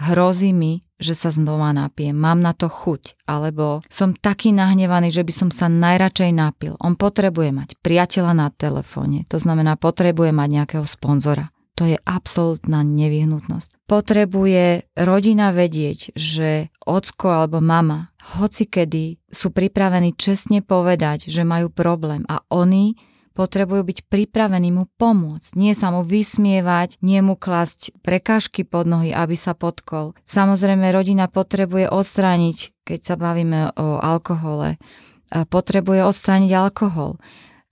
hrozí 0.00 0.56
mi, 0.56 0.80
že 1.00 1.16
sa 1.16 1.32
znova 1.32 1.72
napijem, 1.72 2.14
mám 2.14 2.38
na 2.44 2.52
to 2.52 2.68
chuť, 2.68 3.24
alebo 3.24 3.80
som 3.88 4.12
taký 4.12 4.52
nahnevaný, 4.52 5.10
že 5.10 5.24
by 5.24 5.32
som 5.32 5.50
sa 5.50 5.66
najradšej 5.66 6.30
napil. 6.36 6.76
On 6.78 6.94
potrebuje 6.94 7.50
mať 7.50 7.68
priateľa 7.80 8.32
na 8.36 8.48
telefóne, 8.52 9.24
to 9.26 9.40
znamená 9.40 9.80
potrebuje 9.80 10.30
mať 10.30 10.48
nejakého 10.52 10.86
sponzora. 10.86 11.48
To 11.80 11.88
je 11.88 11.96
absolútna 12.04 12.84
nevyhnutnosť. 12.84 13.88
Potrebuje 13.88 14.92
rodina 15.00 15.48
vedieť, 15.48 16.12
že 16.12 16.68
ocko 16.84 17.32
alebo 17.32 17.64
mama 17.64 18.12
hoci 18.36 18.68
kedy 18.68 19.32
sú 19.32 19.50
pripravení 19.50 20.14
čestne 20.14 20.60
povedať, 20.60 21.32
že 21.32 21.42
majú 21.42 21.72
problém 21.72 22.22
a 22.28 22.44
oni 22.52 22.94
potrebujú 23.40 23.88
byť 23.88 23.98
pripravení 24.12 24.68
mu 24.68 24.84
pomôcť, 25.00 25.56
nie 25.56 25.72
sa 25.72 25.88
mu 25.88 26.04
vysmievať, 26.04 27.00
nie 27.00 27.24
mu 27.24 27.40
klasť 27.40 27.96
prekážky 28.04 28.68
pod 28.68 28.84
nohy, 28.84 29.16
aby 29.16 29.32
sa 29.32 29.56
potkol. 29.56 30.12
Samozrejme, 30.28 30.92
rodina 30.92 31.24
potrebuje 31.24 31.88
odstrániť, 31.88 32.84
keď 32.84 33.00
sa 33.00 33.16
bavíme 33.16 33.72
o 33.80 33.96
alkohole, 33.96 34.76
potrebuje 35.32 36.04
odstrániť 36.04 36.52
alkohol. 36.52 37.16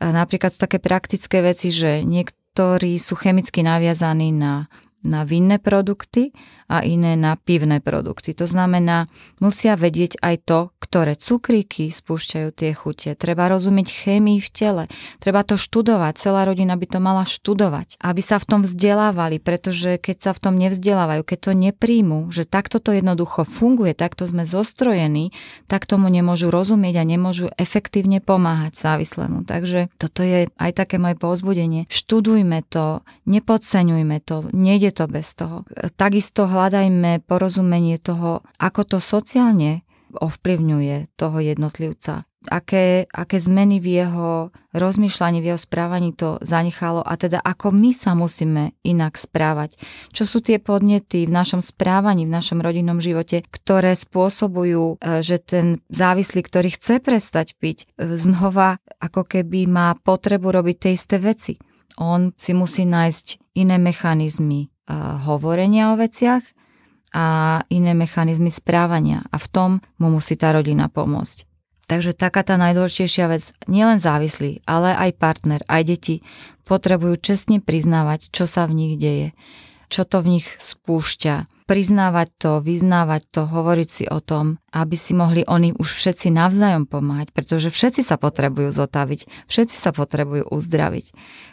Napríklad 0.01 0.57
sú 0.57 0.65
také 0.65 0.81
praktické 0.81 1.45
veci, 1.45 1.69
že 1.69 2.01
niektorí 2.01 2.97
sú 2.97 3.13
chemicky 3.21 3.61
naviazaní 3.61 4.33
na 4.33 4.73
na 5.09 5.25
vinné 5.25 5.57
produkty 5.57 6.37
a 6.69 6.85
iné 6.85 7.17
na 7.17 7.41
pivné 7.41 7.81
produkty. 7.81 8.37
To 8.37 8.45
znamená, 8.45 9.09
musia 9.41 9.73
vedieť 9.73 10.21
aj 10.21 10.37
to, 10.45 10.61
ktoré 10.77 11.17
cukríky 11.17 11.89
spúšťajú 11.89 12.49
tie 12.53 12.77
chute. 12.77 13.17
Treba 13.17 13.49
rozumieť 13.49 13.89
chémii 13.89 14.37
v 14.37 14.49
tele. 14.53 14.85
Treba 15.17 15.49
to 15.49 15.57
študovať. 15.57 16.21
Celá 16.21 16.45
rodina 16.45 16.77
by 16.77 16.87
to 16.87 17.01
mala 17.01 17.25
študovať, 17.25 17.97
aby 18.05 18.21
sa 18.21 18.37
v 18.37 18.45
tom 18.45 18.61
vzdelávali, 18.69 19.41
pretože 19.41 19.97
keď 19.97 20.17
sa 20.29 20.31
v 20.37 20.43
tom 20.45 20.55
nevzdelávajú, 20.61 21.25
keď 21.25 21.39
to 21.41 21.53
nepríjmu, 21.57 22.29
že 22.29 22.45
takto 22.45 22.85
to 22.85 22.93
jednoducho 22.93 23.49
funguje, 23.49 23.97
takto 23.97 24.29
sme 24.29 24.45
zostrojení, 24.45 25.33
tak 25.73 25.89
tomu 25.89 26.13
nemôžu 26.13 26.53
rozumieť 26.53 27.01
a 27.01 27.09
nemôžu 27.09 27.49
efektívne 27.57 28.21
pomáhať 28.21 28.77
závislému. 28.77 29.49
Takže 29.49 29.89
toto 29.97 30.21
je 30.21 30.53
aj 30.53 30.71
také 30.77 31.01
moje 31.01 31.17
povzbudenie. 31.17 31.89
Študujme 31.89 32.61
to, 32.69 33.01
nepodceňujme 33.25 34.21
to, 34.21 34.53
nejde 34.53 34.93
to 34.99 35.07
bez 35.07 35.39
toho. 35.39 35.63
Takisto 35.95 36.51
hľadajme 36.51 37.23
porozumenie 37.23 38.03
toho, 38.03 38.43
ako 38.59 38.83
to 38.83 38.99
sociálne 38.99 39.87
ovplyvňuje 40.11 41.15
toho 41.15 41.39
jednotlivca. 41.39 42.25
Aké, 42.49 43.05
aké 43.13 43.37
zmeny 43.37 43.77
v 43.77 44.01
jeho 44.01 44.55
rozmýšľaní, 44.73 45.43
v 45.43 45.53
jeho 45.53 45.61
správaní 45.61 46.17
to 46.17 46.41
zanechalo 46.41 47.05
a 47.05 47.19
teda 47.19 47.43
ako 47.45 47.75
my 47.75 47.91
sa 47.93 48.17
musíme 48.17 48.79
inak 48.87 49.21
správať. 49.21 49.77
Čo 50.15 50.25
sú 50.25 50.39
tie 50.41 50.57
podnety 50.57 51.29
v 51.29 51.35
našom 51.35 51.61
správaní, 51.61 52.25
v 52.25 52.33
našom 52.33 52.63
rodinnom 52.63 53.05
živote, 53.05 53.43
ktoré 53.43 53.93
spôsobujú, 53.93 54.97
e, 54.97 55.21
že 55.21 55.43
ten 55.43 55.83
závislý, 55.93 56.47
ktorý 56.47 56.73
chce 56.73 57.03
prestať 57.05 57.59
piť, 57.59 57.85
e, 57.99 58.17
znova 58.17 58.81
ako 59.03 59.29
keby 59.29 59.69
má 59.69 59.99
potrebu 59.99 60.49
robiť 60.49 60.77
tie 60.79 60.93
isté 60.95 61.21
veci. 61.21 61.59
On 61.99 62.31
si 62.39 62.55
musí 62.55 62.87
nájsť 62.87 63.59
iné 63.59 63.77
mechanizmy, 63.77 64.71
hovorenia 65.29 65.93
o 65.93 66.01
veciach 66.01 66.43
a 67.13 67.27
iné 67.73 67.93
mechanizmy 67.93 68.49
správania. 68.49 69.25
A 69.33 69.37
v 69.37 69.47
tom 69.49 69.71
mu 70.01 70.09
musí 70.13 70.37
tá 70.37 70.53
rodina 70.53 70.89
pomôcť. 70.89 71.45
Takže 71.89 72.13
taká 72.13 72.45
tá 72.45 72.61
najdôležitejšia 72.61 73.27
vec, 73.33 73.49
nielen 73.65 73.97
závislí, 73.97 74.61
ale 74.69 74.93
aj 74.93 75.17
partner, 75.17 75.61
aj 75.65 75.83
deti 75.89 76.17
potrebujú 76.69 77.17
čestne 77.17 77.65
priznávať, 77.65 78.29
čo 78.29 78.45
sa 78.45 78.69
v 78.69 78.77
nich 78.77 78.95
deje, 79.01 79.33
čo 79.89 80.05
to 80.05 80.21
v 80.21 80.37
nich 80.37 80.47
spúšťa, 80.61 81.65
priznávať 81.65 82.29
to, 82.37 82.53
vyznávať 82.61 83.29
to, 83.33 83.49
hovoriť 83.49 83.89
si 83.89 84.05
o 84.05 84.21
tom, 84.21 84.61
aby 84.69 84.97
si 85.01 85.17
mohli 85.17 85.49
oni 85.49 85.73
už 85.77 85.89
všetci 85.97 86.29
navzájom 86.29 86.85
pomáhať, 86.85 87.33
pretože 87.33 87.73
všetci 87.73 88.05
sa 88.05 88.21
potrebujú 88.21 88.69
zotaviť, 88.69 89.49
všetci 89.49 89.77
sa 89.77 89.93
potrebujú 89.93 90.45
uzdraviť. 90.49 91.07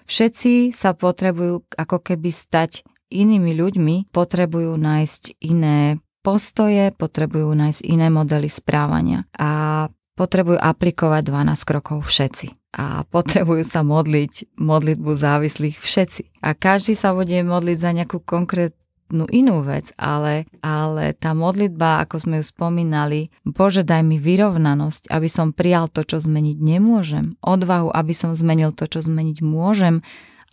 Všetci 0.04 0.76
sa 0.76 0.92
potrebujú 0.96 1.64
ako 1.80 1.98
keby 2.00 2.32
stať 2.32 2.84
inými 3.10 3.52
ľuďmi, 3.54 3.96
potrebujú 4.10 4.74
nájsť 4.76 5.42
iné 5.46 6.00
postoje, 6.26 6.90
potrebujú 6.90 7.54
nájsť 7.54 7.82
iné 7.86 8.10
modely 8.10 8.50
správania 8.50 9.30
a 9.38 9.86
potrebujú 10.18 10.58
aplikovať 10.58 11.22
12 11.28 11.70
krokov 11.70 12.10
všetci. 12.10 12.74
A 12.76 13.08
potrebujú 13.08 13.64
sa 13.64 13.86
modliť 13.86 14.58
modlitbu 14.60 15.12
závislých 15.16 15.78
všetci. 15.80 16.44
A 16.44 16.58
každý 16.58 16.98
sa 16.98 17.16
bude 17.16 17.36
modliť 17.40 17.78
za 17.80 17.92
nejakú 17.96 18.20
konkrétnu 18.20 19.32
inú 19.32 19.64
vec, 19.64 19.96
ale, 19.96 20.44
ale 20.60 21.16
tá 21.16 21.32
modlitba, 21.32 22.04
ako 22.04 22.16
sme 22.20 22.36
ju 22.42 22.46
spomínali, 22.48 23.32
Bože, 23.48 23.88
daj 23.88 24.04
mi 24.04 24.20
vyrovnanosť, 24.20 25.08
aby 25.08 25.30
som 25.32 25.56
prijal 25.56 25.88
to, 25.88 26.04
čo 26.04 26.20
zmeniť 26.20 26.58
nemôžem, 26.60 27.40
odvahu, 27.40 27.96
aby 27.96 28.12
som 28.12 28.36
zmenil 28.36 28.76
to, 28.76 28.92
čo 28.92 29.00
zmeniť 29.06 29.40
môžem 29.40 30.04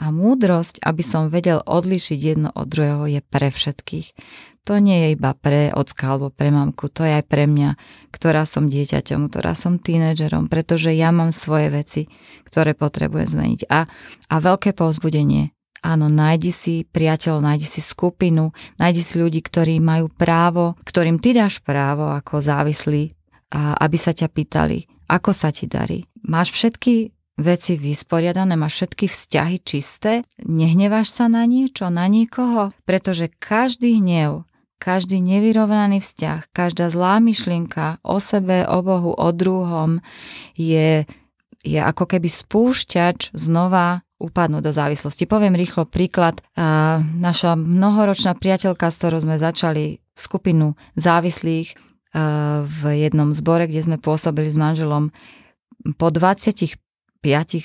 a 0.00 0.08
múdrosť, 0.08 0.80
aby 0.84 1.02
som 1.04 1.28
vedel 1.28 1.60
odlišiť 1.64 2.18
jedno 2.18 2.48
od 2.52 2.66
druhého, 2.68 3.04
je 3.08 3.20
pre 3.20 3.52
všetkých 3.52 4.12
to 4.62 4.78
nie 4.78 4.94
je 4.94 5.08
iba 5.18 5.34
pre 5.34 5.74
ocka 5.74 6.14
alebo 6.14 6.30
pre 6.30 6.54
mamku, 6.54 6.86
to 6.86 7.02
je 7.02 7.18
aj 7.18 7.26
pre 7.26 7.50
mňa, 7.50 7.74
ktorá 8.14 8.46
som 8.46 8.70
dieťaťom, 8.70 9.26
ktorá 9.26 9.58
som 9.58 9.82
tínedžerom, 9.82 10.46
pretože 10.46 10.94
ja 10.94 11.10
mám 11.10 11.34
svoje 11.34 11.68
veci, 11.74 12.02
ktoré 12.46 12.78
potrebujem 12.78 13.26
zmeniť. 13.26 13.60
A, 13.66 13.90
a 14.30 14.36
veľké 14.38 14.70
povzbudenie. 14.78 15.50
Áno, 15.82 16.06
nájdi 16.06 16.54
si 16.54 16.74
priateľov, 16.86 17.42
nájdi 17.42 17.66
si 17.66 17.82
skupinu, 17.82 18.54
nájdi 18.78 19.02
si 19.02 19.18
ľudí, 19.18 19.42
ktorí 19.42 19.82
majú 19.82 20.06
právo, 20.14 20.78
ktorým 20.86 21.18
ty 21.18 21.34
dáš 21.34 21.58
právo 21.58 22.06
ako 22.14 22.38
závislí, 22.38 23.10
a 23.50 23.74
aby 23.82 23.98
sa 23.98 24.14
ťa 24.14 24.30
pýtali, 24.30 24.86
ako 25.10 25.34
sa 25.34 25.50
ti 25.50 25.66
darí. 25.66 26.06
Máš 26.22 26.54
všetky 26.54 27.10
veci 27.40 27.80
vysporiadané, 27.80 28.54
máš 28.54 28.84
všetky 28.84 29.08
vzťahy 29.08 29.56
čisté, 29.64 30.22
nehneváš 30.42 31.12
sa 31.12 31.26
na 31.32 31.48
niečo, 31.48 31.88
na 31.88 32.04
nikoho, 32.06 32.76
pretože 32.84 33.32
každý 33.40 33.98
hnev, 33.98 34.44
každý 34.76 35.22
nevyrovnaný 35.22 36.02
vzťah, 36.02 36.52
každá 36.52 36.90
zlá 36.90 37.22
myšlienka 37.22 38.02
o 38.02 38.18
sebe, 38.18 38.66
o 38.66 38.78
Bohu, 38.82 39.14
o 39.14 39.28
druhom 39.30 40.02
je, 40.58 41.08
je 41.62 41.80
ako 41.80 42.04
keby 42.04 42.28
spúšťač 42.28 43.32
znova 43.32 44.02
upadnúť 44.22 44.62
do 44.62 44.70
závislosti. 44.70 45.26
Poviem 45.26 45.58
rýchlo 45.58 45.82
príklad. 45.82 46.38
Naša 47.18 47.58
mnohoročná 47.58 48.38
priateľka, 48.38 48.86
s 48.90 48.98
ktorou 49.02 49.18
sme 49.18 49.34
začali 49.34 49.98
skupinu 50.14 50.78
závislých 50.94 51.74
v 52.62 52.80
jednom 53.02 53.34
zbore, 53.34 53.66
kde 53.66 53.82
sme 53.82 53.96
pôsobili 53.98 54.46
s 54.46 54.54
manželom, 54.54 55.10
po 55.98 56.14
25 56.14 56.78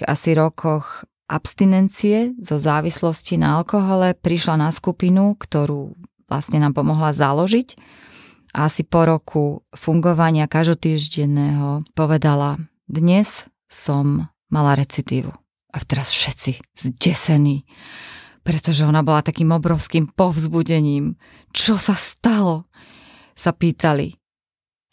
asi 0.06 0.38
rokoch 0.38 1.04
abstinencie 1.28 2.38
zo 2.40 2.62
závislosti 2.62 3.42
na 3.42 3.60
alkohole 3.60 4.14
prišla 4.16 4.56
na 4.56 4.70
skupinu, 4.70 5.36
ktorú 5.36 5.98
vlastne 6.30 6.62
nám 6.62 6.78
pomohla 6.78 7.12
založiť. 7.12 7.76
A 8.56 8.72
asi 8.72 8.88
po 8.88 9.04
roku 9.04 9.44
fungovania 9.76 10.48
každotýždenného 10.48 11.90
povedala, 11.98 12.62
dnes 12.88 13.44
som 13.68 14.32
mala 14.48 14.78
recitívu. 14.80 15.34
A 15.74 15.78
teraz 15.84 16.10
všetci 16.16 16.64
zdesení, 16.74 17.68
pretože 18.42 18.88
ona 18.88 19.04
bola 19.04 19.20
takým 19.20 19.52
obrovským 19.52 20.08
povzbudením. 20.16 21.20
Čo 21.52 21.76
sa 21.76 21.94
stalo? 22.00 22.72
Sa 23.36 23.52
pýtali. 23.52 24.16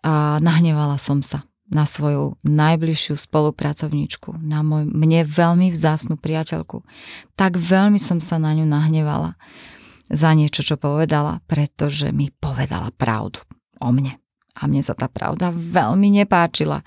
A 0.04 0.36
nahnevala 0.42 0.98
som 1.00 1.24
sa 1.24 1.46
na 1.74 1.84
svoju 1.84 2.38
najbližšiu 2.46 3.18
spolupracovníčku, 3.18 4.38
na 4.38 4.62
môj, 4.62 4.86
mne 4.86 5.26
veľmi 5.26 5.74
vzácnú 5.74 6.14
priateľku. 6.14 6.86
Tak 7.34 7.58
veľmi 7.58 7.98
som 7.98 8.22
sa 8.22 8.38
na 8.38 8.54
ňu 8.54 8.62
nahnevala 8.62 9.34
za 10.06 10.30
niečo, 10.32 10.62
čo 10.62 10.78
povedala, 10.78 11.42
pretože 11.50 12.14
mi 12.14 12.30
povedala 12.30 12.94
pravdu 12.94 13.42
o 13.82 13.90
mne. 13.90 14.22
A 14.54 14.70
mne 14.70 14.86
sa 14.86 14.94
tá 14.94 15.10
pravda 15.10 15.50
veľmi 15.50 16.14
nepáčila. 16.22 16.86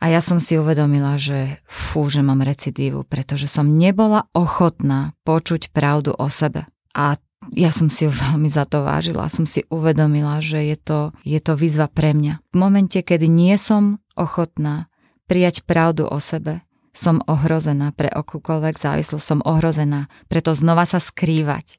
A 0.00 0.04
ja 0.10 0.18
som 0.18 0.42
si 0.42 0.58
uvedomila, 0.58 1.20
že 1.20 1.62
fú, 1.68 2.10
že 2.10 2.24
mám 2.24 2.42
recidívu, 2.42 3.06
pretože 3.06 3.46
som 3.46 3.78
nebola 3.78 4.26
ochotná 4.34 5.14
počuť 5.22 5.70
pravdu 5.70 6.16
o 6.16 6.26
sebe. 6.26 6.66
A 6.96 7.14
ja 7.54 7.70
som 7.74 7.90
si 7.90 8.06
ju 8.06 8.12
veľmi 8.14 8.46
za 8.46 8.66
to 8.66 8.86
vážila. 8.86 9.26
Som 9.30 9.46
si 9.46 9.66
uvedomila, 9.70 10.38
že 10.38 10.62
je 10.62 10.76
to, 10.78 11.00
je 11.26 11.40
to 11.42 11.58
výzva 11.58 11.90
pre 11.90 12.14
mňa. 12.14 12.42
V 12.52 12.56
momente, 12.56 12.98
kedy 13.02 13.26
nie 13.26 13.54
som 13.58 13.98
ochotná 14.14 14.90
prijať 15.30 15.62
pravdu 15.66 16.06
o 16.06 16.18
sebe, 16.18 16.62
som 16.90 17.22
ohrozená 17.30 17.94
pre 17.94 18.10
akúkoľvek 18.10 18.74
závislosť, 18.74 19.22
som 19.22 19.40
ohrozená, 19.46 20.10
preto 20.26 20.54
znova 20.58 20.86
sa 20.86 20.98
skrývať. 20.98 21.78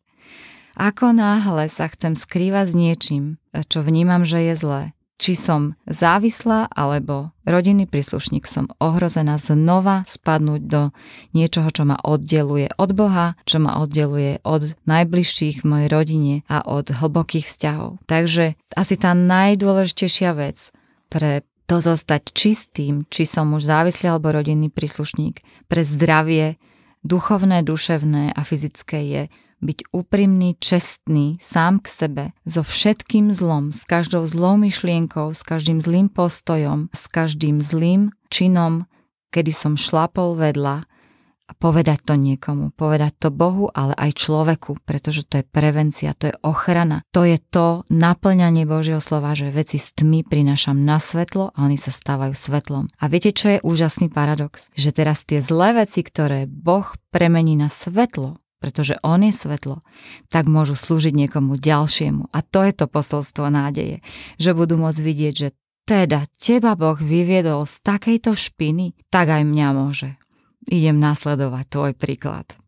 Ako 0.80 1.12
náhle 1.12 1.68
sa 1.68 1.92
chcem 1.92 2.16
skrývať 2.16 2.72
s 2.72 2.76
niečím, 2.76 3.24
čo 3.68 3.84
vnímam, 3.84 4.24
že 4.24 4.40
je 4.40 4.56
zlé, 4.56 4.84
či 5.22 5.38
som 5.38 5.78
závislá 5.86 6.74
alebo 6.74 7.30
rodinný 7.46 7.86
príslušník, 7.86 8.50
som 8.50 8.74
ohrozená 8.82 9.38
znova 9.38 10.02
spadnúť 10.10 10.62
do 10.66 10.82
niečoho, 11.38 11.70
čo 11.70 11.86
ma 11.86 12.02
oddeluje 12.02 12.74
od 12.82 12.98
Boha, 12.98 13.38
čo 13.46 13.62
ma 13.62 13.78
oddeluje 13.78 14.42
od 14.42 14.74
najbližších 14.90 15.62
v 15.62 15.70
mojej 15.70 15.90
rodine 15.94 16.36
a 16.50 16.66
od 16.66 16.90
hlbokých 16.90 17.46
vzťahov. 17.46 18.02
Takže 18.10 18.58
asi 18.74 18.98
tá 18.98 19.14
najdôležitejšia 19.14 20.34
vec 20.34 20.74
pre 21.14 21.46
to 21.70 21.80
zostať 21.80 22.36
čistým, 22.36 23.08
či 23.08 23.24
som 23.24 23.54
už 23.56 23.64
závislý 23.64 24.12
alebo 24.12 24.34
rodinný 24.34 24.68
príslušník, 24.68 25.40
pre 25.72 25.88
zdravie, 25.88 26.60
duchovné, 27.06 27.64
duševné 27.64 28.36
a 28.36 28.42
fyzické 28.44 29.00
je 29.08 29.22
byť 29.62 29.94
úprimný, 29.94 30.58
čestný, 30.58 31.38
sám 31.40 31.80
k 31.80 31.88
sebe, 31.88 32.24
so 32.44 32.66
všetkým 32.66 33.32
zlom, 33.32 33.70
s 33.70 33.86
každou 33.86 34.26
zlou 34.26 34.58
myšlienkou, 34.58 35.32
s 35.32 35.46
každým 35.46 35.80
zlým 35.80 36.10
postojom, 36.10 36.90
s 36.92 37.06
každým 37.08 37.62
zlým 37.62 38.12
činom, 38.28 38.90
kedy 39.32 39.54
som 39.54 39.80
šlapol 39.80 40.36
vedľa 40.36 40.90
a 41.52 41.58
povedať 41.60 42.08
to 42.08 42.16
niekomu, 42.16 42.72
povedať 42.72 43.28
to 43.28 43.30
Bohu, 43.30 43.68
ale 43.76 43.92
aj 44.00 44.24
človeku, 44.24 44.80
pretože 44.88 45.28
to 45.28 45.44
je 45.44 45.46
prevencia, 45.46 46.16
to 46.16 46.32
je 46.32 46.36
ochrana. 46.48 47.04
To 47.12 47.28
je 47.28 47.36
to 47.52 47.84
naplňanie 47.92 48.64
Božieho 48.64 49.04
slova, 49.04 49.36
že 49.36 49.52
veci 49.52 49.76
s 49.76 49.92
tmy 49.92 50.24
prinášam 50.24 50.80
na 50.80 50.96
svetlo 50.96 51.52
a 51.52 51.68
oni 51.68 51.76
sa 51.76 51.92
stávajú 51.92 52.32
svetlom. 52.32 52.88
A 52.96 53.12
viete, 53.12 53.36
čo 53.36 53.52
je 53.52 53.64
úžasný 53.68 54.08
paradox? 54.08 54.72
Že 54.80 54.90
teraz 54.96 55.28
tie 55.28 55.44
zlé 55.44 55.84
veci, 55.84 56.08
ktoré 56.08 56.48
Boh 56.48 56.88
premení 57.12 57.60
na 57.60 57.68
svetlo, 57.68 58.40
pretože 58.62 59.02
on 59.02 59.26
je 59.26 59.34
svetlo, 59.34 59.82
tak 60.30 60.46
môžu 60.46 60.78
slúžiť 60.78 61.12
niekomu 61.18 61.58
ďalšiemu. 61.58 62.30
A 62.30 62.46
to 62.46 62.62
je 62.62 62.74
to 62.78 62.86
posolstvo 62.86 63.50
nádeje, 63.50 64.06
že 64.38 64.54
budú 64.54 64.78
môcť 64.78 65.02
vidieť, 65.02 65.34
že 65.34 65.50
teda 65.90 66.30
teba 66.38 66.78
Boh 66.78 66.96
vyviedol 66.96 67.66
z 67.66 67.82
takejto 67.82 68.38
špiny, 68.38 68.94
tak 69.10 69.34
aj 69.34 69.44
mňa 69.44 69.68
môže. 69.74 70.14
Idem 70.70 71.02
nasledovať 71.02 71.66
tvoj 71.68 71.92
príklad. 71.98 72.61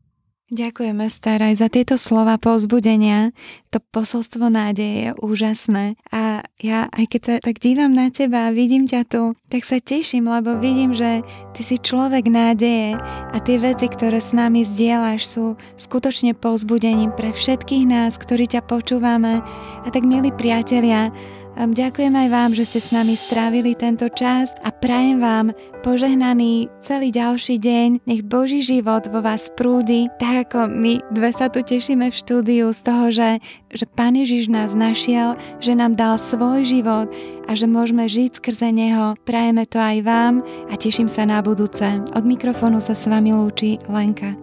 Ďakujeme, 0.53 1.09
Staraj, 1.09 1.57
za 1.57 1.65
tieto 1.65 1.97
slova 1.97 2.37
povzbudenia. 2.37 3.33
To 3.73 3.81
posolstvo 3.81 4.53
nádeje 4.53 5.09
je 5.09 5.11
úžasné. 5.17 5.97
A 6.13 6.45
ja, 6.61 6.85
aj 6.93 7.09
keď 7.09 7.21
sa 7.25 7.33
tak 7.41 7.57
dívam 7.57 7.89
na 7.89 8.13
teba 8.13 8.45
a 8.45 8.53
vidím 8.53 8.85
ťa 8.85 9.01
tu, 9.09 9.33
tak 9.49 9.65
sa 9.65 9.81
teším, 9.81 10.29
lebo 10.29 10.61
vidím, 10.61 10.93
že 10.93 11.25
ty 11.57 11.65
si 11.65 11.81
človek 11.81 12.29
nádeje 12.29 12.93
a 13.33 13.37
tie 13.41 13.57
veci, 13.57 13.89
ktoré 13.89 14.21
s 14.21 14.29
nami 14.29 14.61
zdieľaš, 14.61 15.25
sú 15.25 15.57
skutočne 15.81 16.37
povzbudením 16.37 17.09
pre 17.17 17.33
všetkých 17.33 17.89
nás, 17.89 18.21
ktorí 18.21 18.45
ťa 18.45 18.61
počúvame. 18.69 19.41
A 19.81 19.87
tak, 19.89 20.05
milí 20.05 20.29
priatelia, 20.29 21.09
Ďakujem 21.53 22.13
aj 22.17 22.29
vám, 22.33 22.51
že 22.57 22.65
ste 22.65 22.79
s 22.81 22.89
nami 22.89 23.13
strávili 23.13 23.77
tento 23.77 24.09
čas 24.09 24.57
a 24.65 24.73
prajem 24.73 25.21
vám 25.21 25.53
požehnaný 25.85 26.67
celý 26.81 27.13
ďalší 27.13 27.61
deň. 27.61 28.05
Nech 28.09 28.25
Boží 28.25 28.65
život 28.65 29.05
vo 29.09 29.21
vás 29.21 29.53
prúdi, 29.53 30.09
tak 30.17 30.49
ako 30.49 30.69
my 30.69 31.01
dve 31.13 31.29
sa 31.29 31.53
tu 31.53 31.61
tešíme 31.61 32.09
v 32.09 32.19
štúdiu 32.19 32.73
z 32.73 32.81
toho, 32.81 33.05
že, 33.13 33.29
že 33.69 33.85
Pán 33.85 34.17
Ježiš 34.17 34.49
nás 34.49 34.73
našiel, 34.73 35.37
že 35.61 35.77
nám 35.77 35.93
dal 35.93 36.17
svoj 36.17 36.65
život 36.65 37.07
a 37.45 37.51
že 37.53 37.69
môžeme 37.69 38.09
žiť 38.09 38.41
skrze 38.41 38.73
Neho. 38.73 39.13
Prajeme 39.21 39.69
to 39.69 39.77
aj 39.77 40.01
vám 40.01 40.41
a 40.67 40.73
teším 40.73 41.07
sa 41.07 41.23
na 41.23 41.39
budúce. 41.45 41.85
Od 42.17 42.23
mikrofónu 42.25 42.81
sa 42.81 42.97
s 42.97 43.05
vami 43.05 43.29
lúči 43.29 43.77
Lenka. 43.87 44.42